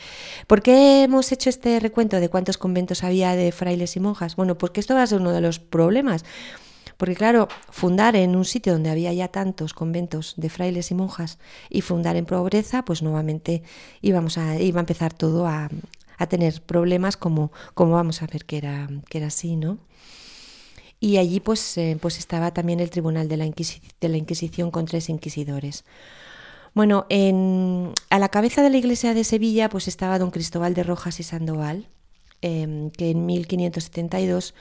¿Por 0.48 0.62
qué 0.62 1.04
hemos 1.04 1.32
hecho 1.32 1.50
este 1.50 1.80
recuento 1.80 2.20
de 2.20 2.30
cuántos 2.30 2.58
conventos 2.58 3.04
había 3.04 3.36
de 3.36 3.52
frailes 3.52 3.96
y 3.96 4.00
monjas? 4.00 4.36
Bueno, 4.36 4.58
porque 4.58 4.80
esto 4.80 4.96
va 4.96 5.04
a 5.04 5.08
ser 5.08 5.20
uno 5.20 5.32
de 5.32 5.42
los 5.42 5.60
problemas 5.60 6.24
porque 7.02 7.16
claro, 7.16 7.48
fundar 7.72 8.16
en 8.16 8.36
un 8.36 8.46
sitio 8.46 8.74
donde 8.74 8.92
había 8.92 9.12
ya 9.12 9.28
tantos 9.28 9.74
conventos 9.74 10.36
de 10.38 10.50
frailes 10.50 10.92
y 10.92 10.94
monjas 10.94 11.40
y 11.68 11.82
fundar 11.82 12.16
en 12.16 12.28
pobreza, 12.28 12.86
pues 12.86 13.02
nuevamente 13.02 13.64
íbamos 14.04 14.38
a, 14.38 14.60
iba 14.60 14.80
a 14.80 14.86
empezar 14.86 15.12
todo 15.12 15.48
a, 15.48 15.68
tener 16.30 16.62
problemas 16.62 17.18
como, 17.18 17.52
como 17.74 17.94
vamos 17.94 18.22
a 18.22 18.28
ver 18.28 18.46
que 18.46 18.58
era, 18.58 18.88
que 19.10 19.18
era 19.18 19.28
así, 19.28 19.56
¿no? 19.56 19.80
Y 21.00 21.18
allí 21.18 21.40
pues, 21.40 21.76
eh, 21.80 21.98
pues 22.00 22.20
estaba 22.20 22.54
también 22.54 22.80
el 22.80 22.92
Tribunal 22.92 23.28
de 23.28 23.38
la, 23.38 23.46
Inquisición 23.48 24.70
con 24.70 24.86
tres 24.86 25.10
inquisidores. 25.10 25.86
Bueno, 26.76 27.08
en, 27.10 27.94
a 28.12 28.20
la 28.20 28.30
cabeza 28.30 28.62
de 28.62 28.70
la 28.70 28.78
iglesia 28.78 29.16
de 29.16 29.24
Sevilla 29.24 29.70
pues 29.70 29.88
estaba 29.88 30.20
don 30.20 30.30
Cristóbal 30.30 30.76
de 30.76 30.84
Rojas 30.84 31.20
y 31.20 31.24
Sandoval, 31.24 31.88
em, 32.44 32.92
que 32.92 33.10
en 33.10 33.26
1572 33.26 34.54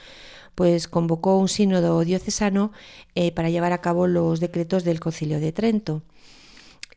pues 0.55 0.87
convocó 0.87 1.37
un 1.37 1.47
sínodo 1.47 2.03
diocesano 2.03 2.71
eh, 3.15 3.31
para 3.31 3.49
llevar 3.49 3.73
a 3.73 3.81
cabo 3.81 4.07
los 4.07 4.39
decretos 4.39 4.83
del 4.83 4.99
Concilio 4.99 5.39
de 5.39 5.51
Trento. 5.51 6.03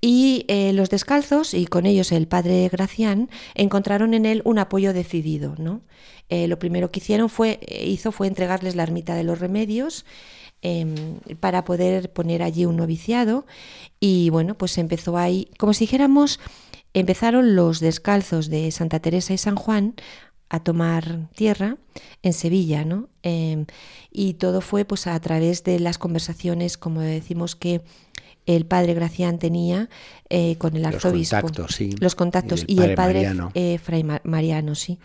Y 0.01 0.45
eh, 0.49 0.73
los 0.75 0.91
descalzos, 0.91 1.55
y 1.55 1.67
con 1.67 1.87
ellos 1.87 2.13
el 2.13 2.29
padre 2.29 2.69
Gracián, 2.71 3.31
encontraron 3.55 4.13
en 4.13 4.27
él 4.27 4.43
un 4.45 4.59
apoyo 4.59 4.93
decidido. 4.93 5.55
¿no? 5.59 5.81
Eh, 6.29 6.47
lo 6.47 6.59
primero 6.59 6.91
que 6.91 7.01
hicieron 7.01 7.31
fue, 7.31 7.59
hizo 7.69 8.13
fue 8.13 8.27
entregarles 8.27 8.77
la 8.77 8.83
ermita 8.83 9.15
de 9.15 9.25
los 9.25 9.39
remedios 9.39 10.05
em, 10.61 10.95
para 11.41 11.65
poder 11.65 12.13
poner 12.13 12.43
allí 12.43 12.67
un 12.67 12.77
noviciado. 12.77 13.47
Y 13.99 14.29
bueno, 14.29 14.59
pues 14.59 14.77
empezó 14.77 15.17
ahí, 15.17 15.49
como 15.59 15.73
si 15.73 15.85
dijéramos, 15.85 16.39
empezaron 16.93 17.57
los 17.57 17.81
descalzos 17.81 18.51
de 18.51 18.71
Santa 18.73 19.01
Teresa 19.01 19.33
y 19.33 19.39
San 19.39 19.57
Juan 19.57 19.95
a 20.55 20.61
tomar 20.61 21.29
tierra 21.35 21.77
en 22.23 22.33
Sevilla, 22.33 22.85
¿no? 22.85 23.09
Em, 23.23 23.67
y 24.13 24.35
todo 24.35 24.61
fue 24.61 24.85
pues 24.85 25.07
a 25.07 25.19
través 25.21 25.65
de 25.65 25.81
las 25.81 25.99
conversaciones, 25.99 26.79
como 26.79 27.01
decimos 27.01 27.57
que 27.57 27.83
el 28.47 28.67
padre 28.67 28.95
Gracián 28.95 29.39
tenía 29.39 29.89
eh, 30.29 30.57
con 30.59 30.77
el 30.77 30.85
arzobispo. 30.85 31.37
Los 31.37 31.43
contactos, 31.43 31.75
sí. 31.75 31.91
Los 31.99 32.15
contactos. 32.15 32.65
Y 32.67 32.81
el, 32.83 32.95
padre 32.95 33.33
eh, 33.55 33.79
Fray 33.79 34.05
Mariano, 34.23 34.75
sí. 34.75 34.99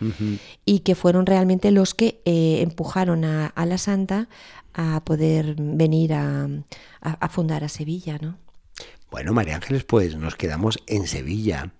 Y 0.64 0.80
que 0.80 0.94
fueron 0.94 1.26
realmente 1.26 1.70
los 1.70 1.94
que 1.94 2.20
eh, 2.24 2.60
empujaron 2.60 3.24
a, 3.24 3.52
la 3.56 3.78
santa 3.78 4.28
a 4.74 5.02
poder 5.04 5.56
venir 5.58 6.12
a, 6.12 6.48
a 7.00 7.28
fundar 7.28 7.64
a 7.64 7.68
Sevilla, 7.68 8.18
¿no? 8.20 8.36
Bueno, 9.10 9.32
María 9.32 9.56
Ángeles, 9.56 9.82
pues 9.82 10.14
nos 10.16 10.36
quedamos 10.36 10.78
en 10.86 11.08
Sevilla. 11.08 11.72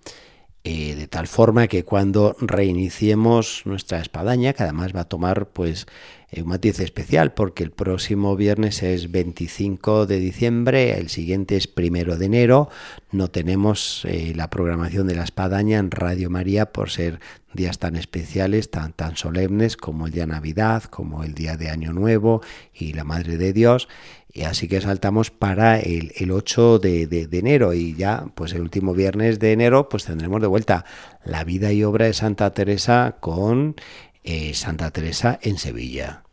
Eh, 0.63 0.93
de 0.93 1.07
tal 1.07 1.27
forma 1.27 1.67
que 1.67 1.83
cuando 1.83 2.35
reiniciemos 2.39 3.63
nuestra 3.65 3.99
espadaña, 3.99 4.53
que 4.53 4.61
además 4.61 4.95
va 4.95 5.01
a 5.01 5.09
tomar 5.09 5.47
pues 5.47 5.87
eh, 6.29 6.43
un 6.43 6.49
matiz 6.49 6.79
especial, 6.79 7.33
porque 7.33 7.63
el 7.63 7.71
próximo 7.71 8.35
viernes 8.35 8.83
es 8.83 9.09
25 9.09 10.05
de 10.05 10.19
diciembre, 10.19 10.99
el 10.99 11.09
siguiente 11.09 11.55
es 11.55 11.65
primero 11.65 12.15
de 12.15 12.27
enero, 12.27 12.69
no 13.11 13.27
tenemos 13.29 14.05
eh, 14.05 14.33
la 14.35 14.51
programación 14.51 15.07
de 15.07 15.15
la 15.15 15.23
espadaña 15.23 15.79
en 15.79 15.89
Radio 15.89 16.29
María 16.29 16.71
por 16.71 16.91
ser 16.91 17.19
días 17.53 17.79
tan 17.79 17.95
especiales, 17.95 18.69
tan, 18.69 18.93
tan 18.93 19.17
solemnes 19.17 19.77
como 19.77 20.05
el 20.05 20.13
día 20.13 20.27
Navidad, 20.27 20.83
como 20.83 21.23
el 21.23 21.33
día 21.33 21.57
de 21.57 21.71
Año 21.71 21.91
Nuevo 21.91 22.41
y 22.71 22.93
la 22.93 23.03
Madre 23.03 23.37
de 23.37 23.51
Dios. 23.51 23.87
Y 24.33 24.43
así 24.43 24.67
que 24.67 24.79
saltamos 24.79 25.29
para 25.29 25.79
el, 25.79 26.31
8 26.31 26.79
de, 26.79 27.27
enero 27.31 27.73
y 27.73 27.95
ya, 27.95 28.25
pues 28.33 28.53
el 28.53 28.61
último 28.61 28.93
viernes 28.93 29.39
de 29.39 29.51
enero, 29.51 29.89
pues 29.89 30.05
tendremos 30.05 30.41
de 30.41 30.47
vuelta 30.47 30.85
la 31.25 31.43
vida 31.43 31.73
y 31.73 31.83
obra 31.83 32.05
de 32.05 32.13
Santa 32.13 32.53
Teresa 32.53 33.17
con 33.19 33.75
eh, 34.23 34.53
Santa 34.53 34.91
Teresa 34.91 35.37
en 35.41 35.57
Sevilla. 35.57 36.23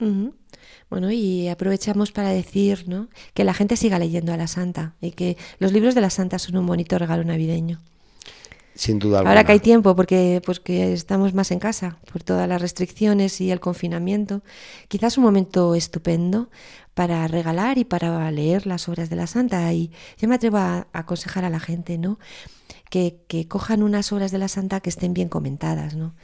Bueno, 0.90 1.10
y 1.10 1.48
aprovechamos 1.48 2.12
para 2.12 2.30
decir 2.30 2.84
¿no? 2.86 3.08
que 3.34 3.44
la 3.44 3.52
gente 3.52 3.76
siga 3.76 3.98
leyendo 3.98 4.32
a 4.32 4.36
la 4.36 4.46
Santa 4.46 4.94
y 5.00 5.10
que 5.10 5.36
los 5.58 5.72
libros 5.72 5.94
de 5.94 6.00
la 6.00 6.10
Santa 6.10 6.38
son 6.38 6.56
un 6.56 6.66
bonito 6.66 6.98
regalo 6.98 7.24
navideño. 7.24 7.80
Sin 8.74 9.00
duda 9.00 9.18
alguna. 9.18 9.32
Ahora 9.32 9.44
que 9.44 9.52
hay 9.52 9.58
tiempo, 9.58 9.96
porque 9.96 10.40
pues 10.46 10.60
que 10.60 10.92
estamos 10.92 11.34
más 11.34 11.50
en 11.50 11.58
casa 11.58 11.98
por 12.12 12.22
todas 12.22 12.48
las 12.48 12.62
restricciones 12.62 13.40
y 13.40 13.50
el 13.50 13.58
confinamiento, 13.58 14.42
quizás 14.86 15.18
un 15.18 15.24
momento 15.24 15.74
estupendo 15.74 16.48
para 16.98 17.28
regalar 17.28 17.78
y 17.78 17.84
para 17.84 18.28
leer 18.32 18.66
las 18.66 18.88
obras 18.88 19.08
de 19.08 19.14
la 19.14 19.28
Santa. 19.28 19.72
Y 19.72 19.92
yo 20.16 20.26
me 20.26 20.34
atrevo 20.34 20.56
a, 20.56 20.88
aconsejar 20.92 21.44
a 21.44 21.48
la 21.48 21.60
gente, 21.60 21.96
¿no? 21.96 22.18
Que, 22.90 23.20
que, 23.28 23.46
cojan 23.46 23.84
unas 23.84 24.10
obras 24.10 24.32
de 24.32 24.38
la 24.38 24.48
Santa 24.48 24.80
que 24.80 24.90
estén 24.90 25.14
bien 25.14 25.28
comentadas, 25.28 25.94
¿no? 25.94 26.16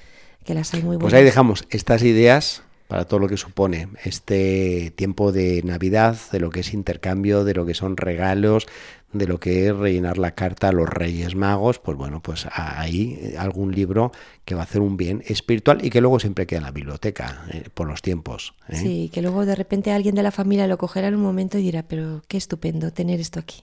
Que 0.44 0.52
las 0.52 0.74
hay 0.74 0.80
muy 0.80 0.96
buenas. 0.96 1.02
Pues 1.02 1.14
ahí 1.14 1.22
dejamos 1.22 1.64
estas 1.70 2.02
ideas 2.02 2.64
para 2.88 3.04
todo 3.04 3.20
lo 3.20 3.28
que 3.28 3.36
supone 3.36 3.86
este 4.02 4.92
tiempo 4.96 5.30
de 5.30 5.62
Navidad, 5.62 6.18
de 6.32 6.40
lo 6.40 6.50
que 6.50 6.58
es 6.58 6.74
intercambio, 6.74 7.44
de 7.44 7.54
lo 7.54 7.66
que 7.66 7.74
son 7.74 7.96
regalos, 7.96 8.66
de 9.14 9.26
lo 9.26 9.38
que 9.40 9.68
es 9.68 9.76
rellenar 9.76 10.18
la 10.18 10.32
carta 10.32 10.68
a 10.68 10.72
los 10.72 10.88
Reyes 10.88 11.34
Magos, 11.34 11.78
pues 11.78 11.96
bueno, 11.96 12.20
pues 12.20 12.46
ahí 12.52 13.34
algún 13.38 13.72
libro 13.72 14.12
que 14.44 14.54
va 14.54 14.62
a 14.62 14.64
hacer 14.64 14.80
un 14.80 14.96
bien 14.96 15.22
espiritual 15.26 15.84
y 15.84 15.90
que 15.90 16.00
luego 16.00 16.20
siempre 16.20 16.46
queda 16.46 16.58
en 16.58 16.64
la 16.64 16.70
biblioteca 16.72 17.46
eh, 17.52 17.64
por 17.72 17.86
los 17.86 18.02
tiempos. 18.02 18.54
¿eh? 18.68 18.76
Sí, 18.76 19.10
que 19.12 19.22
luego 19.22 19.46
de 19.46 19.54
repente 19.54 19.92
alguien 19.92 20.14
de 20.14 20.22
la 20.22 20.32
familia 20.32 20.66
lo 20.66 20.78
cogerá 20.78 21.08
en 21.08 21.14
un 21.14 21.22
momento 21.22 21.58
y 21.58 21.62
dirá, 21.62 21.84
pero 21.84 22.22
qué 22.28 22.36
estupendo 22.36 22.92
tener 22.92 23.20
esto 23.20 23.40
aquí. 23.40 23.62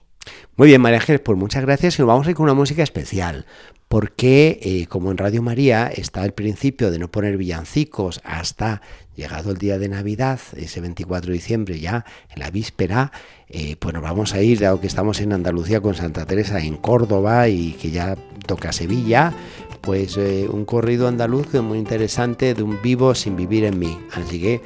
Muy 0.56 0.68
bien, 0.68 0.80
María 0.80 0.98
Ángeles, 0.98 1.20
pues 1.20 1.38
muchas 1.38 1.62
gracias 1.62 1.98
y 1.98 2.02
nos 2.02 2.08
vamos 2.08 2.26
a 2.26 2.30
ir 2.30 2.36
con 2.36 2.44
una 2.44 2.54
música 2.54 2.82
especial, 2.82 3.46
porque 3.92 4.58
eh, 4.62 4.86
como 4.86 5.10
en 5.10 5.18
Radio 5.18 5.42
María 5.42 5.86
está 5.88 6.24
el 6.24 6.32
principio 6.32 6.90
de 6.90 6.98
no 6.98 7.10
poner 7.10 7.36
villancicos 7.36 8.22
hasta 8.24 8.80
llegado 9.16 9.50
el 9.50 9.58
día 9.58 9.78
de 9.78 9.90
Navidad, 9.90 10.40
ese 10.56 10.80
24 10.80 11.26
de 11.26 11.34
diciembre 11.34 11.78
ya 11.78 12.06
en 12.34 12.40
la 12.40 12.50
víspera, 12.50 13.12
eh, 13.50 13.76
pues 13.78 13.92
nos 13.92 14.02
vamos 14.02 14.32
a 14.32 14.40
ir, 14.40 14.60
dado 14.60 14.80
que 14.80 14.86
estamos 14.86 15.20
en 15.20 15.34
Andalucía 15.34 15.82
con 15.82 15.94
Santa 15.94 16.24
Teresa 16.24 16.58
en 16.60 16.78
Córdoba 16.78 17.48
y 17.48 17.72
que 17.72 17.90
ya 17.90 18.16
toca 18.46 18.72
Sevilla, 18.72 19.34
pues 19.82 20.16
eh, 20.16 20.48
un 20.50 20.64
corrido 20.64 21.06
andaluz 21.06 21.52
muy 21.56 21.76
interesante 21.76 22.54
de 22.54 22.62
un 22.62 22.80
vivo 22.80 23.14
sin 23.14 23.36
vivir 23.36 23.64
en 23.64 23.78
mí. 23.78 23.98
Así 24.14 24.40
que 24.40 24.62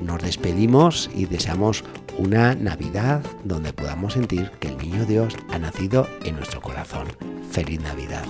nos 0.00 0.22
despedimos 0.22 1.10
y 1.14 1.26
deseamos 1.26 1.84
una 2.16 2.54
Navidad 2.54 3.22
donde 3.44 3.74
podamos 3.74 4.14
sentir 4.14 4.50
que 4.60 4.68
el 4.68 4.78
Niño 4.78 5.04
Dios 5.04 5.36
ha 5.50 5.58
nacido 5.58 6.08
en 6.24 6.36
nuestro 6.36 6.62
corazón. 6.62 7.08
Feliz 7.50 7.82
Navidad. 7.82 8.24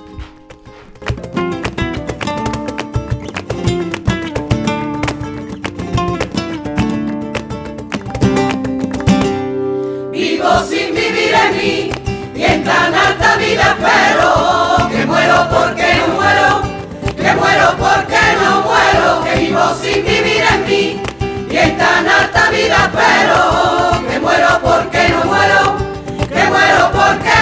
Vivo 10.12 10.60
sin 10.68 10.94
vivir 10.94 11.32
en 11.34 11.56
mí 11.56 11.90
y 12.34 12.42
en 12.44 12.64
tan 12.64 12.94
alta 12.94 13.36
vida 13.36 13.76
pero 13.80 14.88
que 14.90 15.06
muero 15.06 15.48
porque 15.50 15.94
no 15.96 16.08
muero, 16.14 16.62
que 17.16 17.34
muero 17.34 17.74
porque 17.78 18.20
no 18.40 18.62
muero, 18.62 19.24
que 19.24 19.40
vivo 19.40 19.74
sin 19.80 20.04
vivir 20.04 20.42
en 20.52 20.66
mí 20.68 21.02
y 21.50 21.56
en 21.56 21.76
tan 21.78 22.06
alta 22.08 22.50
vida 22.50 22.90
pero 22.94 24.08
que 24.08 24.18
muero 24.20 24.60
porque 24.62 25.08
no 25.08 25.24
muero, 25.24 25.76
que 26.28 26.44
muero 26.50 26.90
porque 26.92 27.41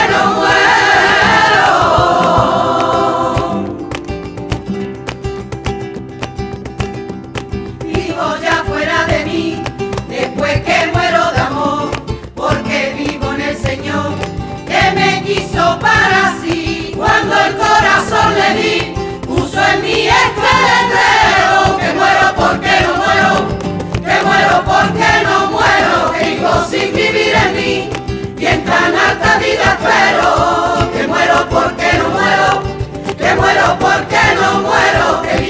muero 24.50 24.64
porque 24.64 25.24
no 25.24 25.46
muero, 25.50 26.12
que 26.12 26.68
sin 26.68 26.92
vivir 26.92 27.34
en 27.34 27.56
mí, 27.56 27.90
y 28.36 28.46
en 28.46 28.64
tan 28.64 28.94
alta 28.94 29.38
vida 29.38 29.78
espero, 29.78 30.90
que 30.92 31.06
muero 31.06 31.46
porque 31.48 31.92
no 31.98 32.08
muero, 32.10 32.62
que 33.16 33.34
muero 33.34 33.78
porque 33.78 34.18
no 34.34 34.60
muero, 34.62 35.22
que 35.22 35.49